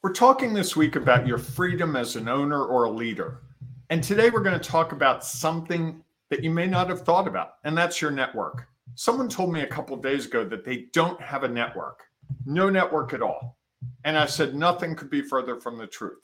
We're 0.00 0.12
talking 0.12 0.54
this 0.54 0.76
week 0.76 0.94
about 0.94 1.26
your 1.26 1.38
freedom 1.38 1.96
as 1.96 2.14
an 2.14 2.28
owner 2.28 2.64
or 2.64 2.84
a 2.84 2.90
leader. 2.90 3.40
And 3.90 4.00
today 4.00 4.30
we're 4.30 4.44
going 4.44 4.58
to 4.58 4.70
talk 4.70 4.92
about 4.92 5.24
something 5.24 6.04
that 6.30 6.44
you 6.44 6.50
may 6.50 6.68
not 6.68 6.88
have 6.88 7.02
thought 7.02 7.26
about, 7.26 7.54
and 7.64 7.76
that's 7.76 8.00
your 8.00 8.12
network. 8.12 8.68
Someone 8.94 9.28
told 9.28 9.52
me 9.52 9.62
a 9.62 9.66
couple 9.66 9.96
days 9.96 10.26
ago 10.26 10.44
that 10.44 10.64
they 10.64 10.86
don't 10.92 11.20
have 11.20 11.42
a 11.42 11.48
network, 11.48 12.04
no 12.46 12.70
network 12.70 13.12
at 13.12 13.22
all. 13.22 13.58
And 14.04 14.16
I 14.16 14.26
said 14.26 14.54
nothing 14.54 14.94
could 14.94 15.10
be 15.10 15.20
further 15.20 15.60
from 15.60 15.76
the 15.76 15.86
truth. 15.88 16.20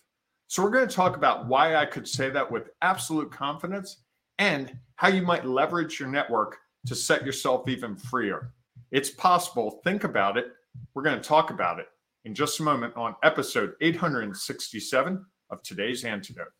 So 0.46 0.62
we're 0.62 0.70
going 0.70 0.86
to 0.86 0.94
talk 0.94 1.16
about 1.16 1.46
why 1.48 1.74
I 1.74 1.84
could 1.84 2.06
say 2.06 2.30
that 2.30 2.48
with 2.48 2.70
absolute 2.80 3.32
confidence 3.32 4.04
and 4.38 4.78
how 4.94 5.08
you 5.08 5.22
might 5.22 5.46
leverage 5.46 5.98
your 5.98 6.08
network 6.08 6.58
to 6.86 6.94
set 6.94 7.26
yourself 7.26 7.68
even 7.68 7.96
freer. 7.96 8.52
It's 8.92 9.10
possible. 9.10 9.80
Think 9.82 10.04
about 10.04 10.38
it. 10.38 10.52
We're 10.94 11.02
going 11.02 11.20
to 11.20 11.28
talk 11.28 11.50
about 11.50 11.80
it 11.80 11.88
in 12.24 12.34
just 12.34 12.60
a 12.60 12.62
moment 12.62 12.94
on 12.96 13.14
episode 13.22 13.74
867 13.80 15.24
of 15.50 15.62
today's 15.62 16.04
Antidote. 16.04 16.52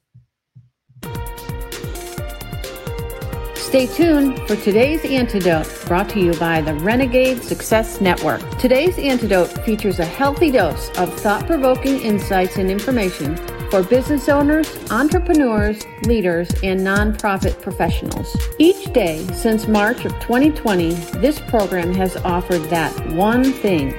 Stay 3.56 3.86
tuned 3.88 4.38
for 4.46 4.54
today's 4.54 5.04
antidote 5.04 5.68
brought 5.86 6.08
to 6.10 6.20
you 6.20 6.32
by 6.34 6.60
the 6.60 6.74
Renegade 6.74 7.42
Success 7.42 8.00
Network. 8.00 8.40
Today's 8.58 8.96
antidote 8.98 9.48
features 9.64 9.98
a 9.98 10.04
healthy 10.04 10.52
dose 10.52 10.90
of 10.96 11.12
thought 11.18 11.44
provoking 11.46 11.98
insights 11.98 12.56
and 12.58 12.70
information 12.70 13.36
for 13.72 13.82
business 13.82 14.28
owners, 14.28 14.70
entrepreneurs, 14.92 15.84
leaders, 16.04 16.48
and 16.62 16.78
nonprofit 16.82 17.60
professionals. 17.62 18.36
Each 18.60 18.92
day 18.92 19.26
since 19.32 19.66
March 19.66 20.04
of 20.04 20.12
2020, 20.20 20.92
this 21.18 21.40
program 21.40 21.92
has 21.94 22.16
offered 22.18 22.62
that 22.70 22.92
one 23.10 23.42
thing 23.42 23.92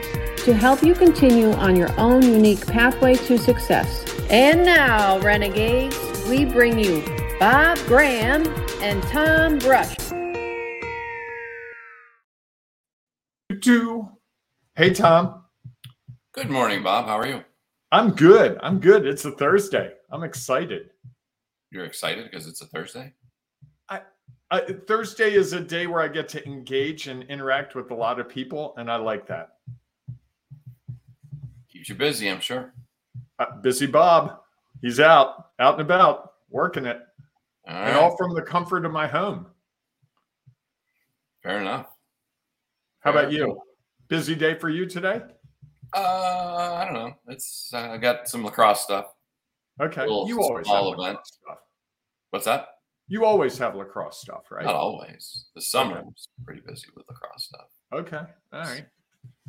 to 0.46 0.54
help 0.54 0.84
you 0.84 0.94
continue 0.94 1.52
on 1.54 1.76
your 1.76 1.92
own 2.00 2.22
unique 2.22 2.68
pathway 2.68 3.16
to 3.16 3.36
success. 3.36 4.06
And 4.30 4.64
now, 4.64 5.18
Renegades, 5.20 5.98
we 6.30 6.46
bring 6.46 6.78
you 6.78 7.04
Bob 7.40 7.80
Graham 7.88 8.46
and 8.80 9.02
Tom 9.04 9.58
Brush. 9.58 9.96
Two. 13.60 14.08
Hey, 14.76 14.94
Tom. 14.94 15.46
Good 16.32 16.52
morning, 16.52 16.84
Bob. 16.84 17.08
How 17.08 17.18
are 17.18 17.26
you? 17.26 17.44
I'm 17.92 18.12
good. 18.12 18.60
I'm 18.62 18.80
good. 18.80 19.08
It's 19.08 19.26
a 19.26 19.32
Thursday. 19.32 19.94
I'm 20.12 20.22
excited. 20.22 20.92
You're 21.72 21.86
excited 21.86 22.30
because 22.30 22.46
it's 22.46 22.62
a 22.62 22.68
Thursday? 22.68 23.14
I, 23.90 24.02
I, 24.52 24.62
Thursday 24.62 25.34
is 25.34 25.54
a 25.54 25.60
day 25.60 25.88
where 25.88 26.02
I 26.02 26.08
get 26.08 26.30
to 26.30 26.46
engage 26.46 27.08
and 27.08 27.24
interact 27.24 27.74
with 27.74 27.90
a 27.90 27.96
lot 27.96 28.20
of 28.20 28.30
people, 28.30 28.76
and 28.78 28.92
I 28.92 28.98
like 28.98 29.26
that. 29.26 29.55
Keeps 31.86 31.90
you 31.90 31.96
busy, 31.98 32.30
I'm 32.32 32.40
sure. 32.40 32.74
Uh, 33.38 33.58
busy 33.62 33.86
Bob. 33.86 34.40
He's 34.82 35.00
out, 35.00 35.52
out 35.60 35.74
and 35.74 35.82
about, 35.82 36.32
working 36.50 36.88
it. 36.88 37.00
All 37.68 37.76
and 37.76 37.94
right. 37.94 37.96
all 37.96 38.18
from 38.18 38.34
the 38.34 38.42
comfort 38.42 38.88
of 38.88 38.92
my 38.92 39.06
home. 39.06 39.46
Fair 41.44 41.62
enough. 41.62 41.86
How 43.02 43.14
Fair 43.14 43.22
about 43.22 43.34
you? 43.34 43.62
Busy 44.08 44.34
day 44.34 44.56
for 44.56 44.70
you 44.70 44.88
today? 44.88 45.22
Uh, 45.96 46.74
I 46.74 46.86
don't 46.86 46.96
know. 46.96 47.14
It's 47.28 47.70
uh, 47.72 47.78
I 47.92 47.98
got 47.98 48.28
some 48.28 48.44
lacrosse 48.44 48.82
stuff. 48.82 49.14
Okay. 49.80 50.06
You 50.06 50.42
always 50.42 50.66
have 50.66 50.66
small 50.66 50.90
lacrosse 50.90 51.06
event. 51.08 51.28
stuff. 51.28 51.58
What's 52.32 52.46
that? 52.46 52.68
You 53.10 53.26
always 53.26 53.60
have 53.60 53.76
lacrosse 53.76 54.22
stuff, 54.22 54.46
right? 54.50 54.66
Not 54.66 54.74
always. 54.74 55.50
The 55.54 55.62
summer 55.62 56.00
Okay. 56.00 56.10
pretty 56.46 56.62
busy 56.66 56.88
with 56.96 57.06
lacrosse 57.08 57.44
stuff. 57.44 57.68
Okay. 57.94 58.24
All 58.54 58.62
right. 58.62 58.88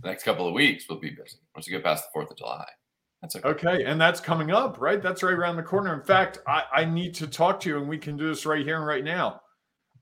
The 0.03 0.09
next 0.09 0.25
couple 0.25 0.47
of 0.47 0.55
weeks 0.55 0.85
we'll 0.89 1.01
be 1.01 1.11
busy 1.11 1.39
once 1.55 1.67
you 1.67 1.73
get 1.73 1.85
past 1.85 2.05
the 2.05 2.11
Fourth 2.13 2.31
of 2.31 2.37
July. 2.37 2.67
That's 3.23 3.37
okay. 3.37 3.49
Okay. 3.49 3.85
And 3.85 4.01
that's 4.01 4.21
coming 4.21 4.51
up, 4.51 4.81
right? 4.81 5.03
That's 5.03 5.23
right 5.23 5.33
around 5.33 5.57
the 5.57 5.63
corner. 5.63 5.95
In 5.95 6.03
fact, 6.03 6.39
I, 6.47 6.63
I 6.73 6.85
need 6.85 7.15
to 7.15 7.27
talk 7.27 7.61
to 7.61 7.69
you, 7.69 7.79
and 7.79 7.89
we 7.89 7.99
can 7.99 8.17
do 8.17 8.29
this 8.29 8.47
right 8.47 8.65
here 8.65 8.77
and 8.77 8.87
right 8.87 9.05
now. 9.05 9.41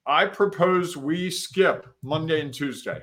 I 0.07 0.27
propose 0.27 0.97
we 0.97 1.31
skip 1.31 1.87
Monday 2.03 2.41
and 2.41 2.53
Tuesday. 2.53 3.01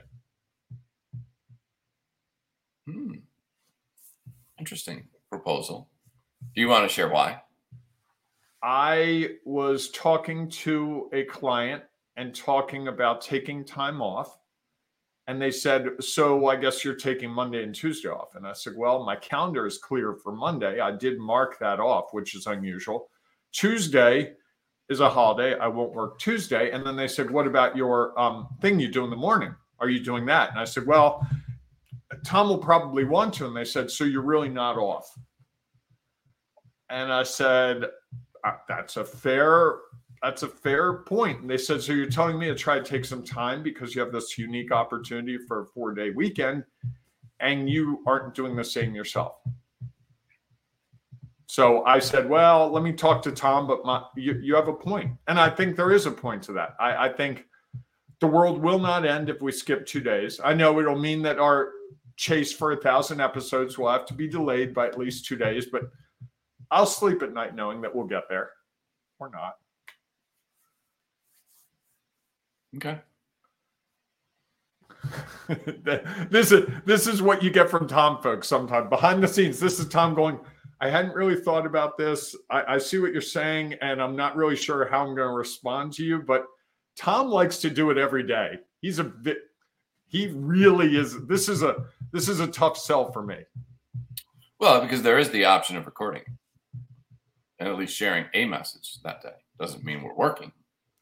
Hmm. 2.87 3.13
Interesting 4.59 5.07
proposal. 5.29 5.89
Do 6.53 6.61
you 6.61 6.67
want 6.67 6.87
to 6.87 6.93
share 6.93 7.09
why? 7.09 7.41
I 8.61 9.37
was 9.45 9.89
talking 9.89 10.49
to 10.49 11.09
a 11.13 11.23
client 11.23 11.83
and 12.17 12.35
talking 12.35 12.87
about 12.87 13.21
taking 13.21 13.65
time 13.65 14.01
off. 14.01 14.37
And 15.27 15.41
they 15.41 15.51
said, 15.51 15.87
So 15.99 16.47
I 16.47 16.55
guess 16.55 16.83
you're 16.83 16.95
taking 16.95 17.29
Monday 17.29 17.63
and 17.63 17.73
Tuesday 17.73 18.09
off. 18.09 18.35
And 18.35 18.45
I 18.45 18.53
said, 18.53 18.73
Well, 18.75 19.05
my 19.05 19.15
calendar 19.15 19.65
is 19.65 19.77
clear 19.77 20.15
for 20.15 20.31
Monday. 20.31 20.79
I 20.79 20.91
did 20.91 21.19
mark 21.19 21.59
that 21.59 21.79
off, 21.79 22.09
which 22.11 22.35
is 22.35 22.47
unusual. 22.47 23.09
Tuesday 23.51 24.33
is 24.89 24.99
a 24.99 25.09
holiday. 25.09 25.57
I 25.57 25.67
won't 25.67 25.93
work 25.93 26.19
Tuesday. 26.19 26.71
And 26.71 26.85
then 26.85 26.95
they 26.95 27.07
said, 27.07 27.29
What 27.29 27.47
about 27.47 27.77
your 27.77 28.19
um, 28.19 28.47
thing 28.61 28.79
you 28.79 28.89
do 28.89 29.03
in 29.03 29.09
the 29.09 29.15
morning? 29.15 29.55
Are 29.79 29.89
you 29.89 30.03
doing 30.03 30.25
that? 30.25 30.49
And 30.49 30.59
I 30.59 30.65
said, 30.65 30.85
Well, 30.85 31.25
Tom 32.25 32.49
will 32.49 32.57
probably 32.57 33.05
want 33.05 33.33
to. 33.35 33.45
And 33.45 33.55
they 33.55 33.65
said, 33.65 33.89
So 33.89 34.03
you're 34.03 34.21
really 34.21 34.49
not 34.49 34.77
off. 34.77 35.09
And 36.89 37.11
I 37.11 37.23
said, 37.23 37.85
uh, 38.43 38.53
that's 38.67 38.97
a 38.97 39.05
fair 39.05 39.75
that's 40.21 40.43
a 40.43 40.47
fair 40.47 40.99
point. 41.03 41.41
And 41.41 41.49
they 41.49 41.57
said, 41.57 41.81
so 41.81 41.93
you're 41.93 42.09
telling 42.09 42.37
me 42.37 42.47
to 42.47 42.55
try 42.55 42.77
to 42.77 42.83
take 42.83 43.05
some 43.05 43.23
time 43.23 43.63
because 43.63 43.95
you 43.95 44.01
have 44.01 44.11
this 44.11 44.37
unique 44.37 44.71
opportunity 44.71 45.37
for 45.37 45.61
a 45.61 45.65
four 45.65 45.93
day 45.93 46.11
weekend, 46.11 46.63
and 47.39 47.69
you 47.69 48.03
aren't 48.05 48.35
doing 48.35 48.55
the 48.55 48.63
same 48.63 48.93
yourself. 48.93 49.37
So 51.47 51.83
I 51.83 51.99
said, 51.99 52.29
well, 52.29 52.71
let 52.71 52.81
me 52.81 52.93
talk 52.93 53.21
to 53.23 53.31
Tom, 53.31 53.67
but 53.67 53.83
my, 53.83 54.01
you, 54.15 54.39
you 54.41 54.55
have 54.55 54.69
a 54.69 54.73
point. 54.73 55.11
And 55.27 55.37
I 55.37 55.49
think 55.49 55.75
there 55.75 55.91
is 55.91 56.05
a 56.05 56.11
point 56.11 56.41
to 56.43 56.53
that. 56.53 56.75
I, 56.79 57.07
I 57.07 57.09
think 57.13 57.45
the 58.21 58.27
world 58.27 58.61
will 58.61 58.79
not 58.79 59.05
end 59.05 59.27
if 59.27 59.41
we 59.41 59.51
skip 59.51 59.85
two 59.85 59.99
days. 59.99 60.39
I 60.41 60.53
know 60.53 60.79
it'll 60.79 60.97
mean 60.97 61.21
that 61.23 61.39
our 61.39 61.71
chase 62.15 62.53
for 62.53 62.71
a 62.71 62.77
thousand 62.77 63.19
episodes 63.19 63.77
will 63.77 63.91
have 63.91 64.05
to 64.05 64.13
be 64.13 64.29
delayed 64.29 64.73
by 64.73 64.87
at 64.87 64.97
least 64.97 65.25
two 65.25 65.35
days, 65.35 65.65
but 65.65 65.89
I'll 66.69 66.85
sleep 66.85 67.21
at 67.21 67.33
night 67.33 67.53
knowing 67.53 67.81
that 67.81 67.93
we'll 67.93 68.05
get 68.05 68.29
there 68.29 68.51
or 69.19 69.29
not. 69.29 69.55
Okay. 72.75 72.99
this 76.29 76.51
is 76.51 76.69
this 76.85 77.07
is 77.07 77.21
what 77.21 77.41
you 77.41 77.49
get 77.49 77.69
from 77.69 77.87
Tom, 77.87 78.21
folks. 78.21 78.47
Sometimes 78.47 78.89
behind 78.89 79.21
the 79.21 79.27
scenes, 79.27 79.59
this 79.59 79.79
is 79.79 79.87
Tom 79.87 80.13
going. 80.13 80.39
I 80.79 80.89
hadn't 80.89 81.13
really 81.13 81.35
thought 81.35 81.65
about 81.65 81.97
this. 81.97 82.35
I, 82.49 82.75
I 82.75 82.77
see 82.77 82.97
what 82.97 83.11
you're 83.11 83.21
saying, 83.21 83.75
and 83.81 84.01
I'm 84.01 84.15
not 84.15 84.35
really 84.35 84.55
sure 84.55 84.87
how 84.89 85.01
I'm 85.01 85.15
going 85.15 85.29
to 85.29 85.35
respond 85.35 85.93
to 85.93 86.03
you. 86.03 86.21
But 86.21 86.45
Tom 86.95 87.29
likes 87.29 87.57
to 87.59 87.69
do 87.69 87.91
it 87.91 87.97
every 87.97 88.23
day. 88.23 88.59
He's 88.81 88.99
a 88.99 89.03
bit. 89.03 89.37
He 90.07 90.27
really 90.27 90.97
is. 90.97 91.25
This 91.27 91.49
is 91.49 91.63
a 91.63 91.85
this 92.11 92.29
is 92.29 92.39
a 92.39 92.47
tough 92.47 92.77
sell 92.77 93.11
for 93.11 93.21
me. 93.21 93.37
Well, 94.59 94.81
because 94.81 95.01
there 95.01 95.17
is 95.17 95.29
the 95.31 95.45
option 95.45 95.77
of 95.77 95.85
recording 95.85 96.23
and 97.61 97.69
at 97.69 97.77
least 97.77 97.95
sharing 97.95 98.25
a 98.33 98.45
message 98.45 98.97
that 99.03 99.21
day. 99.21 99.35
Doesn't 99.59 99.83
mean 99.83 100.01
we're 100.01 100.15
working. 100.15 100.51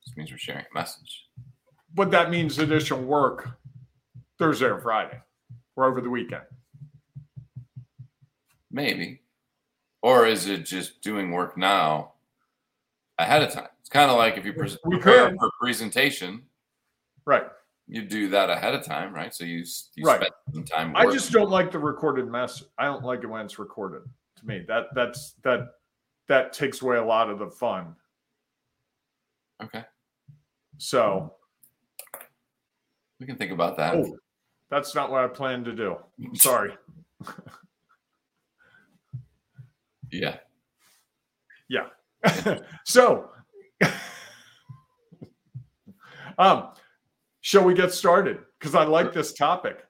Just 0.03 0.17
means 0.17 0.29
we're 0.29 0.37
sharing 0.37 0.65
a 0.69 0.73
message. 0.73 1.28
But 1.95 2.11
that 2.11 2.29
means 2.29 2.59
additional 2.59 3.01
work 3.01 3.49
Thursday 4.37 4.67
or 4.67 4.79
Friday 4.79 5.19
or 5.75 5.85
over 5.85 6.01
the 6.01 6.09
weekend. 6.09 6.43
Maybe. 8.71 9.21
Or 10.01 10.25
is 10.25 10.47
it 10.47 10.65
just 10.65 11.01
doing 11.01 11.31
work 11.31 11.57
now 11.57 12.13
ahead 13.17 13.43
of 13.43 13.51
time? 13.51 13.67
It's 13.81 13.89
kind 13.89 14.09
of 14.11 14.17
like 14.17 14.37
if 14.37 14.45
you 14.45 14.53
pre- 14.53 14.77
prepare 14.83 15.35
for 15.35 15.47
a 15.47 15.51
presentation, 15.59 16.43
Right. 17.25 17.47
you 17.87 18.03
do 18.03 18.29
that 18.29 18.49
ahead 18.49 18.75
of 18.75 18.85
time, 18.85 19.13
right? 19.13 19.33
So 19.33 19.43
you, 19.43 19.65
you 19.95 20.05
Right. 20.05 20.21
spend 20.21 20.33
some 20.53 20.63
time. 20.63 20.95
I 20.95 21.05
just 21.11 21.31
don't 21.31 21.49
like 21.49 21.71
the 21.71 21.79
recorded 21.79 22.27
mess. 22.27 22.63
I 22.77 22.85
don't 22.85 23.03
like 23.03 23.23
it 23.23 23.27
when 23.27 23.43
it's 23.43 23.59
recorded. 23.59 24.03
To 24.37 24.45
me, 24.47 24.59
that 24.67 24.87
that's 24.95 25.33
that 25.43 25.75
that 26.27 26.53
takes 26.53 26.81
away 26.81 26.95
a 26.97 27.03
lot 27.03 27.29
of 27.29 27.39
the 27.39 27.49
fun. 27.49 27.95
Okay. 29.61 29.83
So 30.77 31.35
We 33.19 33.25
can 33.25 33.35
think 33.35 33.51
about 33.51 33.77
that. 33.77 33.95
oh, 33.95 34.17
that's 34.69 34.95
not 34.95 35.11
what 35.11 35.23
I 35.23 35.27
planned 35.27 35.65
to 35.65 35.73
do. 35.73 35.97
Sorry. 36.35 36.73
Yeah. 40.11 40.37
Yeah. 41.69 41.87
so 42.85 43.29
um 46.37 46.69
shall 47.41 47.63
we 47.63 47.73
get 47.73 47.93
started? 47.93 48.39
Because 48.59 48.75
I 48.75 48.83
like 48.83 49.13
this 49.13 49.33
topic. 49.33 49.83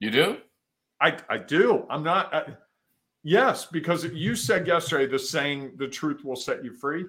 You 0.00 0.10
do? 0.10 0.36
I 1.00 1.16
I 1.28 1.38
do. 1.38 1.86
I'm 1.90 2.02
not. 2.02 2.32
Uh, 2.34 2.44
yes, 3.22 3.66
because 3.66 4.04
you 4.04 4.36
said 4.36 4.66
yesterday 4.66 5.06
the 5.10 5.18
saying 5.18 5.72
"the 5.76 5.88
truth 5.88 6.24
will 6.24 6.36
set 6.36 6.64
you 6.64 6.74
free." 6.76 7.04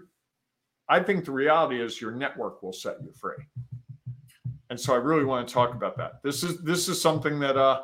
I 0.87 0.99
think 1.01 1.25
the 1.25 1.31
reality 1.31 1.81
is 1.81 1.99
your 1.99 2.11
network 2.11 2.61
will 2.63 2.73
set 2.73 2.97
you 3.01 3.11
free, 3.19 3.43
and 4.69 4.79
so 4.79 4.93
I 4.93 4.97
really 4.97 5.25
want 5.25 5.47
to 5.47 5.53
talk 5.53 5.73
about 5.73 5.97
that. 5.97 6.21
This 6.23 6.43
is 6.43 6.61
this 6.63 6.87
is 6.87 7.01
something 7.01 7.39
that 7.39 7.57
uh 7.57 7.81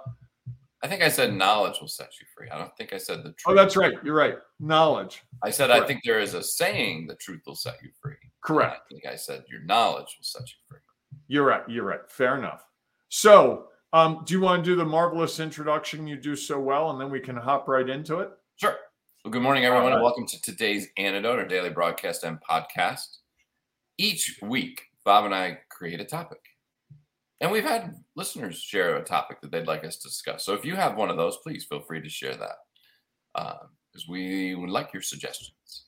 I 0.84 0.88
think 0.88 1.04
I 1.04 1.10
said 1.10 1.34
knowledge 1.34 1.80
will 1.80 1.88
set 1.88 2.10
you 2.20 2.26
free. 2.36 2.50
I 2.50 2.58
don't 2.58 2.76
think 2.76 2.92
I 2.92 2.98
said 2.98 3.20
the 3.20 3.34
truth. 3.34 3.46
Oh, 3.48 3.56
that's 3.56 3.78
right. 3.78 3.94
You're 4.04 4.16
right. 4.16 4.36
Knowledge. 4.60 5.22
I 5.44 5.52
said 5.52 5.68
Correct. 5.68 5.84
I 5.84 5.88
think 5.88 6.02
there 6.04 6.20
is 6.20 6.34
a 6.34 6.42
saying 6.42 7.06
the 7.06 7.16
truth 7.16 7.42
will 7.46 7.56
set 7.56 7.76
you 7.84 7.90
free. 8.02 8.16
Correct. 8.44 8.82
I 8.90 8.94
think 8.94 9.06
I 9.06 9.16
said 9.16 9.44
your 9.48 9.62
knowledge 9.62 10.18
will 10.18 10.24
set 10.24 10.42
you 10.42 10.56
free. 10.68 10.80
You're 11.28 11.46
right. 11.46 11.62
You're 11.68 11.86
right. 11.86 12.10
Fair 12.10 12.36
enough. 12.36 12.66
So, 13.10 13.68
um, 13.94 14.24
do 14.26 14.34
you 14.34 14.42
want 14.42 14.64
to 14.64 14.70
do 14.70 14.76
the 14.76 14.86
marvelous 14.86 15.40
introduction 15.40 16.08
you 16.08 16.16
do 16.16 16.36
so 16.36 16.60
well, 16.60 16.92
and 16.92 17.00
then 17.00 17.12
we 17.12 17.20
can 17.20 17.36
hop 17.36 17.68
right 17.68 17.88
into 17.88 18.20
it? 18.20 18.32
Sure. 18.56 18.78
Well, 19.24 19.32
good 19.32 19.42
morning, 19.42 19.66
everyone, 19.66 19.92
All 19.92 19.98
and 19.98 20.04
welcome 20.04 20.26
to 20.26 20.42
today's 20.42 20.88
Antidote, 20.98 21.38
our 21.38 21.46
daily 21.46 21.70
broadcast 21.70 22.24
and 22.24 22.40
podcast. 22.42 23.18
Each 23.98 24.40
week, 24.42 24.82
Bob 25.04 25.26
and 25.26 25.36
I 25.36 25.60
create 25.70 26.00
a 26.00 26.06
topic. 26.06 26.40
And 27.42 27.52
we've 27.52 27.66
had 27.66 27.96
listeners 28.16 28.60
share 28.60 28.98
a 28.98 29.04
topic 29.04 29.42
that 29.42 29.52
they'd 29.52 29.68
like 29.68 29.84
us 29.84 29.98
to 29.98 30.08
discuss. 30.08 30.46
So 30.46 30.54
if 30.54 30.64
you 30.64 30.76
have 30.76 30.96
one 30.96 31.10
of 31.10 31.18
those, 31.18 31.38
please 31.38 31.66
feel 31.66 31.82
free 31.82 32.00
to 32.00 32.10
share 32.10 32.36
that 32.36 32.58
because 33.92 34.08
we 34.08 34.54
would 34.54 34.70
like 34.70 34.94
your 34.94 35.02
suggestions. 35.02 35.86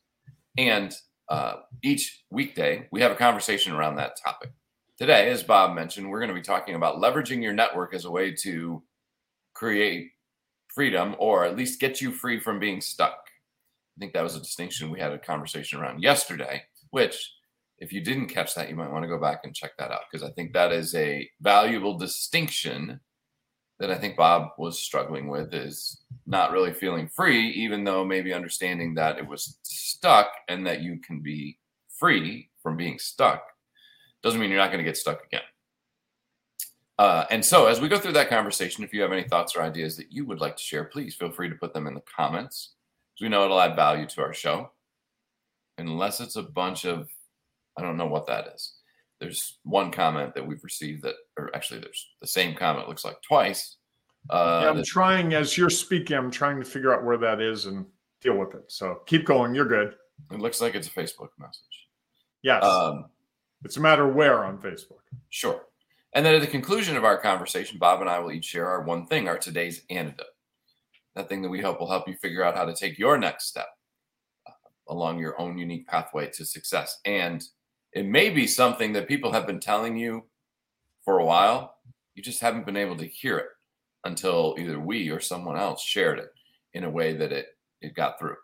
And 0.58 0.96
uh, 1.30 1.58
each 1.84 2.24
weekday, 2.32 2.88
we 2.92 3.02
have 3.02 3.12
a 3.12 3.16
conversation 3.16 3.74
around 3.74 3.96
that 3.96 4.18
topic. 4.24 4.52
Today, 4.98 5.30
as 5.30 5.44
Bob 5.44 5.76
mentioned, 5.76 6.10
we're 6.10 6.20
going 6.20 6.30
to 6.30 6.36
be 6.36 6.42
talking 6.42 6.76
about 6.76 6.98
leveraging 6.98 7.42
your 7.42 7.54
network 7.54 7.94
as 7.94 8.06
a 8.06 8.12
way 8.12 8.32
to 8.42 8.82
create 9.54 10.12
freedom 10.74 11.16
or 11.20 11.46
at 11.46 11.56
least 11.56 11.80
get 11.80 12.02
you 12.02 12.12
free 12.12 12.40
from 12.40 12.60
being 12.60 12.82
stuck. 12.82 13.28
I 13.96 14.00
think 14.00 14.14
that 14.14 14.24
was 14.24 14.36
a 14.36 14.40
distinction 14.40 14.90
we 14.90 15.00
had 15.00 15.12
a 15.12 15.20
conversation 15.20 15.80
around 15.80 16.02
yesterday, 16.02 16.64
which 16.90 17.32
if 17.80 17.92
you 17.92 18.02
didn't 18.02 18.28
catch 18.28 18.56
that, 18.56 18.70
you 18.70 18.76
might 18.76 18.92
want 18.92 19.04
to 19.04 19.10
go 19.10 19.20
back 19.20 19.42
and 19.44 19.56
check 19.56 19.72
that 19.78 19.92
out 19.92 20.02
because 20.12 20.28
I 20.28 20.32
think 20.34 20.54
that 20.54 20.72
is 20.72 20.96
a 20.96 21.30
valuable 21.42 21.98
distinction 21.98 23.00
that 23.80 23.92
I 23.92 23.96
think 23.96 24.16
Bob 24.16 24.50
was 24.58 24.80
struggling 24.80 25.28
with 25.28 25.54
is 25.54 26.04
not 26.26 26.52
really 26.52 26.74
feeling 26.74 27.08
free, 27.08 27.50
even 27.50 27.84
though 27.84 28.06
maybe 28.06 28.34
understanding 28.34 28.94
that 28.96 29.18
it 29.18 29.28
was 29.28 29.58
stuck 29.64 30.32
and 30.48 30.66
that 30.66 30.82
you 30.82 31.00
can 31.00 31.22
be 31.22 31.60
free 31.90 32.50
from 32.62 32.78
being 32.78 33.00
stuck 33.00 33.44
doesn't 34.24 34.40
mean 34.40 34.50
you're 34.50 34.60
not 34.60 34.72
going 34.72 34.84
to 34.84 34.90
get 34.90 34.98
stuck 34.98 35.24
again. 35.26 35.42
Uh, 36.98 37.26
and 37.30 37.44
so, 37.44 37.66
as 37.66 37.82
we 37.82 37.90
go 37.90 37.98
through 37.98 38.14
that 38.14 38.30
conversation, 38.30 38.84
if 38.84 38.94
you 38.94 39.02
have 39.02 39.12
any 39.12 39.24
thoughts 39.24 39.56
or 39.56 39.62
ideas 39.62 39.98
that 39.98 40.12
you 40.12 40.26
would 40.26 40.40
like 40.40 40.56
to 40.56 40.64
share, 40.64 40.86
please 40.86 41.16
feel 41.16 41.32
free 41.32 41.50
to 41.50 41.56
put 41.56 41.74
them 41.74 41.88
in 41.88 41.94
the 41.94 42.02
comments. 42.02 42.76
Because 43.14 43.26
we 43.26 43.30
know 43.30 43.44
it'll 43.44 43.60
add 43.60 43.76
value 43.76 44.08
to 44.08 44.22
our 44.22 44.34
show. 44.34 44.72
Unless 45.78 46.22
it's 46.22 46.36
a 46.36 46.44
bunch 46.44 46.86
of, 46.86 47.10
I 47.78 47.82
don't 47.82 47.98
know 47.98 48.06
what 48.08 48.28
that 48.28 48.48
is. 48.54 48.74
There's 49.20 49.58
one 49.64 49.92
comment 49.92 50.34
that 50.36 50.46
we've 50.46 50.64
received 50.64 51.04
that, 51.04 51.16
or 51.38 51.50
actually, 51.56 51.80
there's 51.80 52.10
the 52.22 52.28
same 52.28 52.56
comment 52.56 52.88
looks 52.88 53.06
like 53.06 53.22
twice. 53.22 53.78
Uh, 54.30 54.62
yeah, 54.64 54.70
I'm 54.70 54.78
that- 54.78 54.86
trying 54.86 55.34
as 55.34 55.58
you're 55.58 55.70
speaking. 55.70 56.18
I'm 56.18 56.32
trying 56.32 56.60
to 56.60 56.66
figure 56.66 56.94
out 56.94 57.04
where 57.04 57.18
that 57.18 57.42
is 57.42 57.66
and 57.66 57.86
deal 58.22 58.38
with 58.38 58.54
it. 58.56 58.64
So 58.72 59.02
keep 59.06 59.26
going. 59.26 59.54
You're 59.56 59.66
good. 59.68 59.96
it 60.32 60.40
looks 60.40 60.62
like 60.62 60.76
it's 60.76 60.88
a 60.88 60.92
Facebook 60.92 61.30
message. 61.40 61.88
Yes, 62.42 62.64
Um, 62.64 63.06
it's 63.64 63.78
a 63.78 63.82
matter 63.82 64.08
of 64.08 64.16
where 64.16 64.44
on 64.46 64.58
Facebook. 64.60 65.00
Sure. 65.30 65.66
And 66.14 66.26
then 66.26 66.36
at 66.36 66.42
the 66.42 66.48
conclusion 66.48 66.96
of 66.96 67.04
our 67.04 67.18
conversation, 67.18 67.80
Bob 67.80 68.02
and 68.02 68.10
I 68.10 68.20
will 68.20 68.32
each 68.32 68.46
share 68.46 68.68
our 68.70 68.84
one 68.84 69.08
thing, 69.08 69.28
our 69.28 69.38
today's 69.38 69.84
antidote. 69.90 70.28
That 71.16 71.28
thing 71.30 71.42
that 71.42 71.50
we 71.50 71.62
hope 71.62 71.80
will 71.80 71.90
help 71.90 72.08
you 72.08 72.16
figure 72.16 72.44
out 72.44 72.56
how 72.56 72.66
to 72.66 72.76
take 72.76 72.98
your 73.00 73.18
next 73.18 73.46
step 73.48 73.68
uh, 74.48 74.52
along 74.88 75.20
your 75.20 75.40
own 75.42 75.58
unique 75.58 75.88
pathway 75.88 76.30
to 76.32 76.46
success. 76.46 77.00
And 77.06 77.44
it 77.94 78.06
may 78.06 78.30
be 78.30 78.48
something 78.48 78.94
that 78.94 79.08
people 79.08 79.32
have 79.32 79.48
been 79.48 79.60
telling 79.60 79.96
you 79.98 80.26
for 81.06 81.20
a 81.20 81.26
while. 81.26 81.78
You 82.16 82.24
just 82.24 82.42
haven't 82.42 82.66
been 82.66 82.78
able 82.78 82.98
to 82.98 83.08
hear 83.08 83.38
it 83.38 83.50
until 84.04 84.56
either 84.58 84.80
we 84.80 85.10
or 85.10 85.20
someone 85.20 85.58
else 85.58 85.84
shared 85.84 86.20
it 86.20 86.32
in 86.74 86.84
a 86.84 86.90
way 86.90 87.14
that 87.14 87.32
it 87.32 87.48
it 87.82 87.96
got 87.96 88.18
through. 88.18 88.38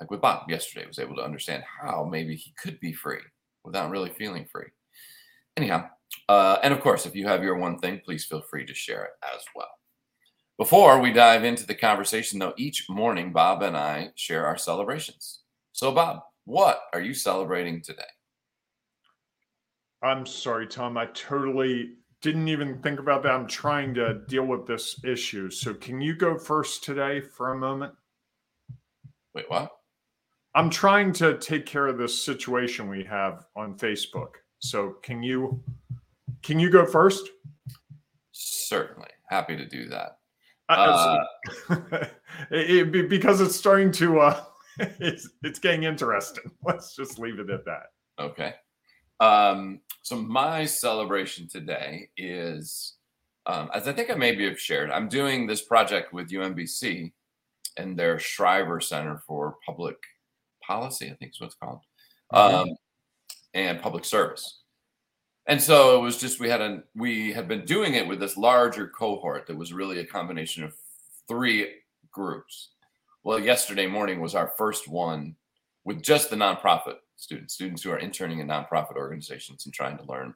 Like 0.00 0.10
with 0.10 0.20
Bob 0.20 0.50
yesterday, 0.50 0.86
was 0.86 0.98
able 0.98 1.16
to 1.16 1.24
understand 1.24 1.62
how 1.80 2.04
maybe 2.04 2.36
he 2.36 2.52
could 2.60 2.78
be 2.80 2.92
free 2.92 3.20
without 3.64 3.90
really 3.90 4.10
feeling 4.10 4.44
free. 4.50 4.66
Anyhow, 5.56 5.88
uh, 6.28 6.58
and 6.62 6.74
of 6.74 6.80
course, 6.80 7.06
if 7.06 7.14
you 7.14 7.26
have 7.26 7.42
your 7.42 7.56
one 7.56 7.78
thing, 7.78 8.00
please 8.04 8.24
feel 8.24 8.42
free 8.42 8.66
to 8.66 8.74
share 8.74 9.04
it 9.04 9.12
as 9.34 9.42
well. 9.54 9.70
Before 10.58 11.00
we 11.00 11.12
dive 11.12 11.44
into 11.44 11.66
the 11.66 11.74
conversation, 11.74 12.38
though, 12.38 12.54
each 12.56 12.88
morning 12.88 13.32
Bob 13.32 13.62
and 13.62 13.76
I 13.76 14.10
share 14.14 14.46
our 14.46 14.58
celebrations. 14.58 15.40
So, 15.72 15.90
Bob, 15.90 16.20
what 16.44 16.82
are 16.92 17.00
you 17.00 17.14
celebrating 17.14 17.82
today? 17.82 18.02
I'm 20.04 20.26
sorry, 20.26 20.66
Tom. 20.66 20.96
I 20.98 21.06
totally 21.06 21.94
didn't 22.20 22.48
even 22.48 22.80
think 22.82 23.00
about 23.00 23.22
that. 23.22 23.32
I'm 23.32 23.46
trying 23.46 23.94
to 23.94 24.20
deal 24.28 24.44
with 24.44 24.66
this 24.66 25.02
issue. 25.04 25.50
So 25.50 25.74
can 25.74 26.00
you 26.00 26.14
go 26.14 26.38
first 26.38 26.84
today 26.84 27.20
for 27.20 27.52
a 27.52 27.58
moment? 27.58 27.92
Wait, 29.34 29.48
what? 29.48 29.70
I'm 30.54 30.70
trying 30.70 31.12
to 31.14 31.38
take 31.38 31.66
care 31.66 31.86
of 31.88 31.98
this 31.98 32.24
situation 32.24 32.88
we 32.88 33.02
have 33.04 33.46
on 33.56 33.76
Facebook. 33.76 34.34
So 34.60 34.96
can 35.02 35.22
you 35.22 35.62
can 36.42 36.58
you 36.60 36.70
go 36.70 36.86
first? 36.86 37.28
Certainly. 38.32 39.08
Happy 39.28 39.56
to 39.56 39.66
do 39.66 39.88
that. 39.88 40.18
Uh, 40.68 41.18
Uh, 41.70 41.76
it- 42.50 42.94
it- 42.94 43.08
because 43.08 43.40
it's 43.40 43.56
starting 43.56 43.90
to 43.92 44.20
uh 44.20 44.44
it's 44.78 45.28
it's 45.42 45.58
getting 45.58 45.82
interesting. 45.84 46.44
Let's 46.62 46.94
just 46.94 47.18
leave 47.18 47.38
it 47.40 47.50
at 47.50 47.64
that. 47.64 47.86
Okay. 48.18 48.54
Um, 49.20 49.80
so 50.02 50.16
my 50.16 50.64
celebration 50.64 51.48
today 51.48 52.08
is, 52.16 52.94
um, 53.46 53.70
as 53.74 53.88
I 53.88 53.92
think 53.92 54.10
I 54.10 54.14
maybe 54.14 54.46
have 54.48 54.60
shared, 54.60 54.90
I'm 54.90 55.08
doing 55.08 55.46
this 55.46 55.62
project 55.62 56.12
with 56.12 56.30
UMBC 56.30 57.12
and 57.76 57.98
their 57.98 58.18
Shriver 58.18 58.80
Center 58.80 59.22
for 59.26 59.56
Public 59.64 59.96
Policy, 60.62 61.10
I 61.10 61.14
think 61.14 61.32
is 61.32 61.40
what 61.40 61.46
it's 61.46 61.54
called, 61.54 61.80
um, 62.32 62.68
and 63.54 63.80
public 63.80 64.04
service. 64.04 64.60
And 65.46 65.60
so 65.60 65.98
it 65.98 66.02
was 66.02 66.18
just 66.18 66.40
we 66.40 66.48
had 66.48 66.62
a 66.62 66.82
we 66.96 67.32
had 67.32 67.48
been 67.48 67.66
doing 67.66 67.94
it 67.94 68.06
with 68.06 68.18
this 68.18 68.36
larger 68.36 68.88
cohort 68.88 69.46
that 69.46 69.56
was 69.56 69.74
really 69.74 69.98
a 69.98 70.06
combination 70.06 70.64
of 70.64 70.74
three 71.28 71.68
groups. 72.10 72.70
Well, 73.24 73.38
yesterday 73.38 73.86
morning 73.86 74.20
was 74.20 74.34
our 74.34 74.52
first 74.56 74.88
one 74.88 75.36
with 75.84 76.02
just 76.02 76.30
the 76.30 76.36
nonprofit 76.36 76.96
students, 77.16 77.54
students 77.54 77.82
who 77.82 77.90
are 77.90 77.98
interning 77.98 78.40
in 78.40 78.48
nonprofit 78.48 78.96
organizations 78.96 79.64
and 79.64 79.74
trying 79.74 79.96
to 79.98 80.04
learn 80.04 80.34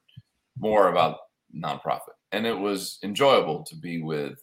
more 0.59 0.89
about 0.89 1.19
nonprofit. 1.55 2.15
And 2.33 2.47
it 2.47 2.59
was 2.59 2.99
enjoyable 3.03 3.65
to 3.65 3.77
be 3.77 4.03
with 4.03 4.43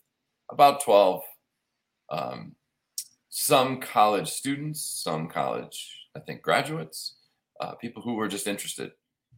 about 0.52 0.82
12, 0.82 1.22
um, 2.10 2.56
some 3.30 3.80
college 3.80 4.30
students, 4.30 4.82
some 4.82 5.28
college, 5.28 6.08
I 6.16 6.20
think, 6.20 6.42
graduates, 6.42 7.16
uh, 7.60 7.76
people 7.76 8.02
who 8.02 8.16
were 8.16 8.28
just 8.28 8.48
interested 8.48 8.92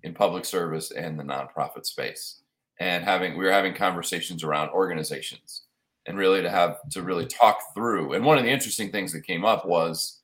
in 0.04 0.14
public 0.14 0.46
service 0.46 0.92
and 0.92 1.20
the 1.20 1.24
nonprofit 1.24 1.86
space. 1.86 2.42
And 2.80 3.04
having, 3.04 3.38
we 3.38 3.46
were 3.46 3.52
having 3.52 3.74
conversations 3.74 4.44
around 4.44 4.70
organizations 4.70 5.64
and 6.06 6.18
really 6.18 6.42
to 6.42 6.50
have 6.50 6.78
to 6.92 7.02
really 7.02 7.26
talk 7.26 7.60
through. 7.74 8.14
And 8.14 8.24
one 8.24 8.38
of 8.38 8.44
the 8.44 8.52
interesting 8.52 8.92
things 8.92 9.12
that 9.14 9.26
came 9.26 9.44
up 9.44 9.66
was 9.66 10.17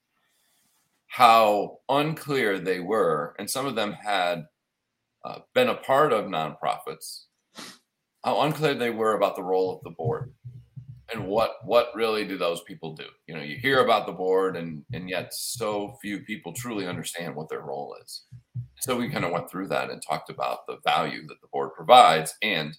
how 1.14 1.78
unclear 1.90 2.58
they 2.58 2.80
were, 2.80 3.36
and 3.38 3.48
some 3.48 3.68
of 3.68 3.76
them 3.76 3.94
had 3.94 4.46
uh, 5.24 5.38
been 5.54 5.70
a 5.70 5.76
part 5.76 6.12
of 6.12 6.26
nonprofits, 6.26 7.26
how 8.26 8.42
unclear 8.42 8.74
they 8.74 8.90
were 8.90 9.16
about 9.16 9.36
the 9.36 9.44
role 9.44 9.72
of 9.72 9.84
the 9.84 9.92
board 9.92 10.34
and 11.14 11.28
what 11.28 11.52
what 11.66 11.92
really 11.94 12.26
do 12.26 12.36
those 12.36 12.64
people 12.64 12.96
do. 12.96 13.06
You 13.28 13.36
know, 13.36 13.44
you 13.44 13.58
hear 13.58 13.84
about 13.84 14.08
the 14.08 14.12
board, 14.12 14.58
and 14.58 14.86
and 14.92 15.08
yet 15.08 15.36
so 15.36 16.00
few 16.02 16.22
people 16.22 16.52
truly 16.52 16.88
understand 16.88 17.36
what 17.36 17.48
their 17.48 17.62
role 17.62 17.96
is. 18.04 18.24
So 18.80 18.98
we 18.98 19.12
kind 19.12 19.24
of 19.24 19.32
went 19.32 19.52
through 19.52 19.68
that 19.68 19.92
and 19.92 20.02
talked 20.02 20.32
about 20.32 20.66
the 20.68 20.78
value 20.84 21.28
that 21.28 21.42
the 21.42 21.48
board 21.54 21.76
provides, 21.76 22.34
and 22.42 22.76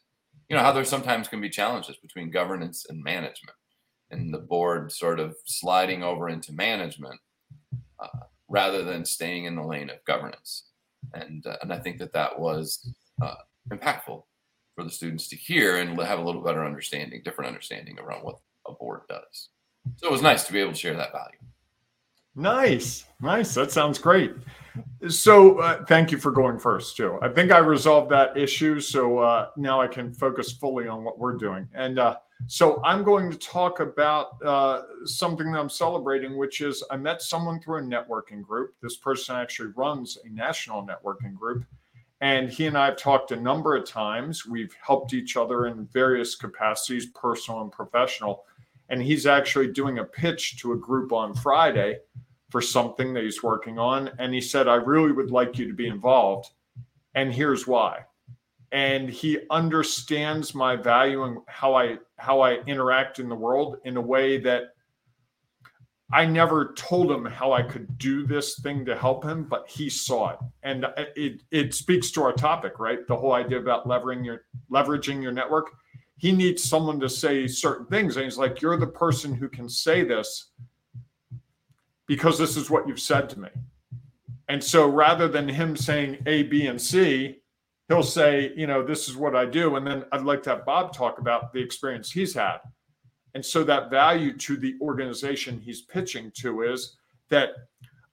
you 0.48 0.56
know 0.56 0.62
how 0.62 0.72
there 0.72 0.84
sometimes 0.84 1.28
can 1.28 1.40
be 1.40 1.50
challenges 1.50 1.96
between 2.02 2.32
governance 2.32 2.84
and 2.88 3.00
management, 3.00 3.56
and 4.10 4.34
the 4.34 4.38
board 4.38 4.90
sort 4.90 5.20
of 5.20 5.36
sliding 5.46 6.02
over 6.02 6.28
into 6.28 6.52
management 6.52 7.20
uh, 8.04 8.18
rather 8.48 8.82
than 8.84 9.04
staying 9.04 9.44
in 9.46 9.56
the 9.56 9.62
lane 9.62 9.90
of 9.90 10.04
governance. 10.04 10.70
And 11.12 11.46
uh, 11.46 11.56
and 11.62 11.72
I 11.72 11.78
think 11.78 11.98
that 11.98 12.12
that 12.12 12.38
was 12.38 12.92
uh, 13.22 13.34
impactful 13.70 14.22
for 14.74 14.84
the 14.84 14.90
students 14.90 15.28
to 15.28 15.36
hear 15.36 15.76
and 15.78 15.98
have 16.00 16.18
a 16.18 16.22
little 16.22 16.42
better 16.42 16.64
understanding, 16.64 17.22
different 17.24 17.48
understanding 17.48 17.98
around 17.98 18.24
what 18.24 18.38
a 18.66 18.72
board 18.72 19.02
does. 19.08 19.50
So 19.96 20.08
it 20.08 20.12
was 20.12 20.22
nice 20.22 20.44
to 20.46 20.52
be 20.52 20.60
able 20.60 20.72
to 20.72 20.78
share 20.78 20.96
that 20.96 21.12
value. 21.12 21.38
Nice, 22.34 23.04
nice. 23.20 23.54
That 23.54 23.70
sounds 23.70 23.98
great. 23.98 24.32
So, 25.08 25.58
uh, 25.58 25.84
thank 25.84 26.10
you 26.10 26.18
for 26.18 26.32
going 26.32 26.58
first, 26.58 26.96
too. 26.96 27.18
I 27.22 27.28
think 27.28 27.52
I 27.52 27.58
resolved 27.58 28.10
that 28.10 28.36
issue, 28.36 28.80
so 28.80 29.18
uh, 29.18 29.48
now 29.56 29.80
I 29.80 29.86
can 29.86 30.12
focus 30.12 30.50
fully 30.50 30.88
on 30.88 31.04
what 31.04 31.16
we're 31.18 31.36
doing. 31.36 31.68
And 31.74 32.00
uh, 32.00 32.16
so, 32.46 32.82
I'm 32.84 33.04
going 33.04 33.30
to 33.30 33.38
talk 33.38 33.80
about 33.80 34.42
uh, 34.44 34.82
something 35.04 35.50
that 35.52 35.58
I'm 35.58 35.70
celebrating, 35.70 36.36
which 36.36 36.60
is 36.60 36.84
I 36.90 36.96
met 36.96 37.22
someone 37.22 37.60
through 37.60 37.78
a 37.78 37.82
networking 37.82 38.42
group. 38.42 38.74
This 38.82 38.96
person 38.96 39.36
actually 39.36 39.70
runs 39.76 40.18
a 40.24 40.28
national 40.28 40.86
networking 40.86 41.34
group, 41.34 41.64
and 42.20 42.50
he 42.50 42.66
and 42.66 42.76
I 42.76 42.86
have 42.86 42.96
talked 42.96 43.32
a 43.32 43.36
number 43.36 43.76
of 43.76 43.86
times. 43.86 44.46
We've 44.46 44.74
helped 44.80 45.14
each 45.14 45.36
other 45.36 45.66
in 45.66 45.86
various 45.86 46.34
capacities, 46.34 47.06
personal 47.06 47.60
and 47.62 47.72
professional. 47.72 48.44
And 48.88 49.02
he's 49.02 49.26
actually 49.26 49.72
doing 49.72 49.98
a 49.98 50.04
pitch 50.04 50.58
to 50.58 50.72
a 50.72 50.76
group 50.76 51.12
on 51.12 51.34
Friday 51.34 51.98
for 52.50 52.60
something 52.60 53.12
that 53.14 53.24
he's 53.24 53.42
working 53.42 53.78
on. 53.78 54.10
And 54.18 54.32
he 54.32 54.40
said, 54.40 54.68
I 54.68 54.76
really 54.76 55.12
would 55.12 55.30
like 55.30 55.58
you 55.58 55.66
to 55.66 55.74
be 55.74 55.88
involved. 55.88 56.50
And 57.14 57.32
here's 57.32 57.66
why. 57.66 58.04
And 58.74 59.08
he 59.08 59.38
understands 59.50 60.54
my 60.54 60.74
value 60.74 61.22
and 61.22 61.38
how 61.46 61.74
I 61.74 61.98
how 62.18 62.40
I 62.40 62.56
interact 62.66 63.20
in 63.20 63.28
the 63.28 63.34
world 63.34 63.78
in 63.84 63.96
a 63.96 64.00
way 64.00 64.38
that 64.40 64.74
I 66.12 66.26
never 66.26 66.74
told 66.74 67.10
him 67.10 67.24
how 67.24 67.52
I 67.52 67.62
could 67.62 67.98
do 67.98 68.26
this 68.26 68.58
thing 68.60 68.84
to 68.84 68.96
help 68.96 69.24
him, 69.24 69.44
but 69.44 69.68
he 69.68 69.88
saw 69.88 70.30
it, 70.30 70.38
and 70.62 70.86
it 71.16 71.42
it 71.50 71.72
speaks 71.72 72.10
to 72.12 72.22
our 72.22 72.32
topic, 72.32 72.78
right? 72.78 73.06
The 73.06 73.16
whole 73.16 73.32
idea 73.32 73.58
about 73.58 73.86
leveraging 73.86 74.24
your 74.24 74.42
leveraging 74.70 75.22
your 75.22 75.32
network. 75.32 75.70
He 76.16 76.32
needs 76.32 76.62
someone 76.62 77.00
to 77.00 77.08
say 77.08 77.46
certain 77.46 77.86
things, 77.86 78.16
and 78.16 78.24
he's 78.24 78.38
like, 78.38 78.60
"You're 78.60 78.76
the 78.76 78.86
person 78.86 79.34
who 79.34 79.48
can 79.48 79.68
say 79.68 80.04
this 80.04 80.50
because 82.06 82.38
this 82.38 82.56
is 82.56 82.70
what 82.70 82.86
you've 82.86 83.00
said 83.00 83.28
to 83.30 83.40
me." 83.40 83.48
And 84.48 84.62
so, 84.62 84.88
rather 84.88 85.26
than 85.28 85.48
him 85.48 85.76
saying 85.76 86.18
A, 86.26 86.42
B, 86.44 86.66
and 86.66 86.80
C, 86.80 87.40
he'll 87.88 88.02
say, 88.02 88.52
"You 88.56 88.66
know, 88.66 88.82
this 88.82 89.08
is 89.08 89.16
what 89.16 89.36
I 89.36 89.44
do," 89.44 89.76
and 89.76 89.86
then 89.86 90.04
I'd 90.12 90.22
like 90.22 90.42
to 90.44 90.50
have 90.50 90.64
Bob 90.64 90.92
talk 90.92 91.18
about 91.18 91.52
the 91.52 91.60
experience 91.60 92.10
he's 92.10 92.34
had 92.34 92.58
and 93.34 93.44
so 93.44 93.64
that 93.64 93.90
value 93.90 94.36
to 94.38 94.56
the 94.56 94.76
organization 94.80 95.60
he's 95.60 95.82
pitching 95.82 96.30
to 96.36 96.62
is 96.62 96.96
that 97.30 97.50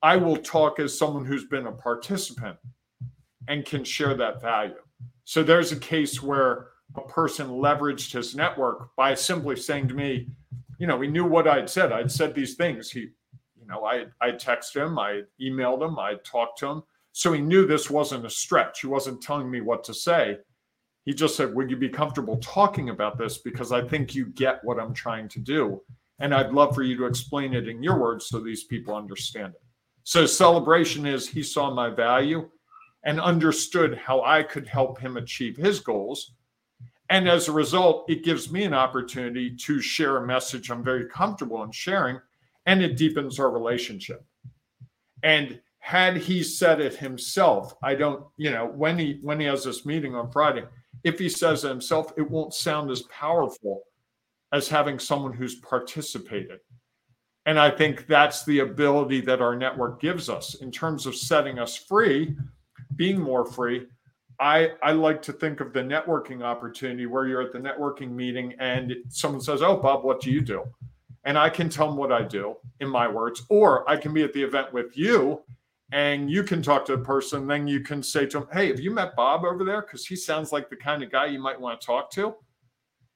I 0.02 0.18
will 0.18 0.38
talk 0.38 0.80
as 0.80 0.98
someone 0.98 1.26
who's 1.26 1.46
been 1.46 1.68
a 1.68 1.72
participant 1.72 2.58
and 3.48 3.66
can 3.66 3.84
share 3.84 4.16
that 4.16 4.42
value. 4.42 4.82
So 5.26 5.44
there's 5.44 5.72
a 5.72 5.80
case 5.80 6.22
where 6.22 6.70
a 6.96 7.02
person 7.02 7.48
leveraged 7.48 8.12
his 8.12 8.36
network 8.36 8.96
by 8.96 9.14
simply 9.14 9.56
saying 9.56 9.88
to 9.90 9.94
me, 9.94 10.28
you 10.80 10.88
know, 10.88 11.00
he 11.00 11.08
knew 11.08 11.26
what 11.26 11.48
I'd 11.48 11.70
said. 11.70 11.92
I'd 11.92 12.12
said 12.12 12.34
these 12.34 12.56
things. 12.56 12.90
He, 12.90 13.02
you 13.02 13.68
know, 13.68 13.86
I 13.86 14.08
I 14.20 14.32
texted 14.32 14.84
him, 14.84 14.98
I 14.98 15.22
emailed 15.40 15.84
him, 15.84 16.00
I 16.00 16.16
talked 16.24 16.58
to 16.60 16.68
him. 16.68 16.84
So 17.14 17.34
he 17.34 17.42
knew 17.42 17.66
this 17.66 17.90
wasn't 17.90 18.26
a 18.26 18.30
stretch. 18.30 18.82
He 18.82 18.88
wasn't 18.88 19.22
telling 19.22 19.50
me 19.50 19.62
what 19.62 19.84
to 19.86 19.94
say. 19.94 20.38
He 21.04 21.14
just 21.14 21.36
said, 21.36 21.54
Would 21.54 21.70
you 21.70 21.78
be 21.78 21.90
comfortable 21.90 22.38
talking 22.38 22.90
about 22.90 23.18
this? 23.18 23.38
Because 23.40 23.72
I 23.72 23.82
think 23.82 24.16
you 24.16 24.28
get 24.28 24.64
what 24.64 24.80
I'm 24.80 24.94
trying 24.94 25.28
to 25.30 25.40
do. 25.40 25.82
And 26.20 26.34
I'd 26.34 26.54
love 26.54 26.76
for 26.76 26.84
you 26.84 26.96
to 26.98 27.06
explain 27.06 27.54
it 27.54 27.68
in 27.68 27.82
your 27.82 28.00
words 28.00 28.28
so 28.28 28.40
these 28.40 28.66
people 28.66 28.96
understand 28.96 29.54
it. 29.54 29.62
So, 30.04 30.26
celebration 30.26 31.06
is 31.06 31.28
he 31.28 31.44
saw 31.44 31.74
my 31.74 31.90
value 31.90 32.50
and 33.04 33.20
understood 33.20 33.98
how 33.98 34.24
I 34.24 34.44
could 34.44 34.68
help 34.68 35.00
him 35.00 35.18
achieve 35.18 35.58
his 35.58 35.80
goals. 35.80 36.34
And 37.10 37.28
as 37.28 37.48
a 37.48 37.52
result, 37.52 38.10
it 38.10 38.24
gives 38.24 38.52
me 38.52 38.64
an 38.64 38.74
opportunity 38.74 39.56
to 39.56 39.82
share 39.82 40.18
a 40.18 40.26
message 40.26 40.70
I'm 40.70 40.84
very 40.84 41.08
comfortable 41.08 41.64
in 41.64 41.72
sharing, 41.72 42.20
and 42.68 42.82
it 42.82 42.96
deepens 42.96 43.40
our 43.40 43.52
relationship. 43.52 44.24
And 45.24 45.60
had 45.82 46.16
he 46.16 46.44
said 46.44 46.80
it 46.80 46.96
himself, 46.96 47.76
I 47.84 47.96
don't, 47.96 48.24
you 48.38 48.52
know, 48.52 48.68
when 48.68 48.98
he 48.98 49.20
when 49.24 49.40
he 49.40 49.48
has 49.48 49.64
this 49.64 49.86
meeting 49.86 50.16
on 50.16 50.32
Friday, 50.32 50.64
if 51.04 51.18
he 51.20 51.28
says 51.28 51.66
it 51.66 51.70
himself, 51.70 52.14
it 52.18 52.30
won't 52.30 52.54
sound 52.54 52.92
as 52.92 53.02
powerful 53.04 53.82
as 54.54 54.70
having 54.70 55.00
someone 55.00 55.34
who's 55.34 55.56
participated. 55.56 56.60
And 57.48 57.60
I 57.60 57.72
think 57.72 58.06
that's 58.06 58.46
the 58.46 58.60
ability 58.60 59.22
that 59.22 59.42
our 59.42 59.56
network 59.56 60.00
gives 60.00 60.30
us 60.30 60.54
in 60.56 60.72
terms 60.72 61.08
of 61.08 61.16
setting 61.16 61.58
us 61.58 61.76
free, 61.76 62.38
being 62.96 63.20
more 63.20 63.44
free. 63.44 63.88
I, 64.40 64.74
I 64.84 64.92
like 64.92 65.22
to 65.24 65.34
think 65.34 65.62
of 65.62 65.74
the 65.74 65.82
networking 65.82 66.44
opportunity 66.44 67.08
where 67.08 67.28
you're 67.28 67.42
at 67.42 67.54
the 67.54 67.60
networking 67.60 68.12
meeting 68.12 68.54
and 68.60 68.96
someone 69.10 69.42
says, 69.42 69.64
Oh, 69.64 69.78
Bob, 69.78 70.04
what 70.04 70.22
do 70.22 70.32
you 70.32 70.42
do? 70.42 70.64
And 71.24 71.38
I 71.38 71.50
can 71.50 71.70
tell 71.70 71.88
them 71.88 71.98
what 71.98 72.12
I 72.12 72.22
do 72.22 72.56
in 72.80 72.90
my 72.90 73.08
words, 73.08 73.44
or 73.50 73.90
I 73.90 73.98
can 73.98 74.14
be 74.14 74.24
at 74.24 74.34
the 74.34 74.44
event 74.44 74.72
with 74.74 74.96
you 74.96 75.42
and 75.92 76.32
you 76.32 76.44
can 76.44 76.62
talk 76.62 76.86
to 76.86 76.94
a 76.94 76.98
person. 76.98 77.48
Then 77.48 77.68
you 77.68 77.82
can 77.82 78.02
say 78.02 78.26
to 78.28 78.40
them, 78.40 78.48
Hey, 78.52 78.68
have 78.68 78.80
you 78.80 78.92
met 78.92 79.16
Bob 79.16 79.44
over 79.44 79.64
there? 79.64 79.82
Because 79.82 80.06
he 80.06 80.16
sounds 80.16 80.52
like 80.52 80.70
the 80.70 80.76
kind 80.76 81.04
of 81.04 81.12
guy 81.12 81.26
you 81.26 81.40
might 81.40 81.60
want 81.60 81.80
to 81.80 81.86
talk 81.86 82.12
to. 82.12 82.36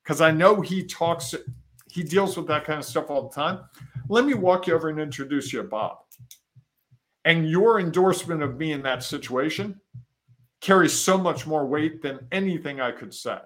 Because 0.04 0.22
I 0.22 0.32
know 0.32 0.62
he 0.62 0.84
talks, 0.84 1.34
he 1.90 2.04
deals 2.04 2.38
with 2.38 2.48
that 2.48 2.66
kind 2.66 2.80
of 2.80 2.86
stuff 2.86 3.10
all 3.10 3.30
the 3.30 3.36
time. 3.36 3.62
Let 4.10 4.26
me 4.26 4.34
walk 4.34 4.68
you 4.68 4.76
over 4.76 4.90
and 4.90 5.00
introduce 5.00 5.52
you 5.52 5.62
to 5.62 5.68
Bob. 5.68 5.98
And 7.24 7.50
your 7.50 7.80
endorsement 7.80 8.44
of 8.44 8.58
me 8.58 8.72
in 8.74 8.84
that 8.84 9.04
situation 9.04 9.80
carries 10.62 10.94
so 10.94 11.18
much 11.18 11.48
more 11.48 11.66
weight 11.66 12.02
than 12.02 12.28
anything 12.32 12.82
I 12.82 12.92
could 12.92 13.14
say. 13.14 13.40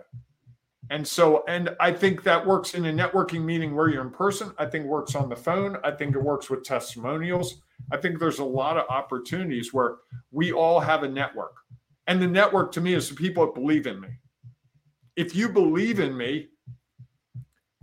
And 0.92 1.08
so, 1.08 1.44
and 1.48 1.76
I 1.80 1.92
think 1.92 2.24
that 2.24 2.46
works 2.46 2.74
in 2.74 2.86
a 2.86 2.92
networking 2.92 3.44
meeting 3.44 3.76
where 3.76 3.90
you're 3.90 4.02
in 4.02 4.10
person. 4.10 4.52
I 4.58 4.66
think 4.66 4.86
works 4.86 5.14
on 5.14 5.30
the 5.30 5.36
phone. 5.36 5.78
I 5.84 5.92
think 5.92 6.16
it 6.16 6.22
works 6.22 6.50
with 6.50 6.64
testimonials. 6.64 7.62
I 7.92 7.98
think 7.98 8.20
there's 8.20 8.40
a 8.40 8.46
lot 8.46 8.78
of 8.78 8.90
opportunities 8.90 9.72
where 9.72 9.98
we 10.32 10.52
all 10.52 10.80
have 10.80 11.04
a 11.04 11.08
network. 11.08 11.58
And 12.08 12.20
the 12.20 12.28
network 12.28 12.72
to 12.72 12.82
me 12.82 12.96
is 12.96 13.08
the 13.08 13.16
people 13.16 13.46
that 13.46 13.54
believe 13.54 13.86
in 13.86 14.00
me. 14.00 14.10
If 15.16 15.36
you 15.36 15.50
believe 15.50 16.00
in 16.00 16.18
me, 16.18 16.48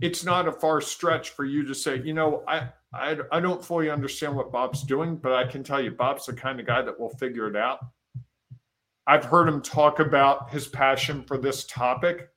it's 0.01 0.25
not 0.25 0.47
a 0.47 0.51
far 0.51 0.81
stretch 0.81 1.29
for 1.29 1.45
you 1.45 1.65
to 1.65 1.73
say, 1.73 2.01
you 2.03 2.13
know, 2.13 2.43
I, 2.45 2.67
I, 2.93 3.17
I 3.31 3.39
don't 3.39 3.63
fully 3.63 3.89
understand 3.89 4.35
what 4.35 4.51
Bob's 4.51 4.83
doing, 4.83 5.15
but 5.15 5.31
I 5.31 5.45
can 5.45 5.63
tell 5.63 5.81
you, 5.81 5.91
Bob's 5.91 6.25
the 6.25 6.33
kind 6.33 6.59
of 6.59 6.65
guy 6.65 6.81
that 6.81 6.99
will 6.99 7.09
figure 7.09 7.47
it 7.47 7.55
out. 7.55 7.79
I've 9.07 9.23
heard 9.23 9.47
him 9.47 9.61
talk 9.61 9.99
about 9.99 10.49
his 10.49 10.67
passion 10.67 11.23
for 11.23 11.37
this 11.37 11.65
topic 11.65 12.29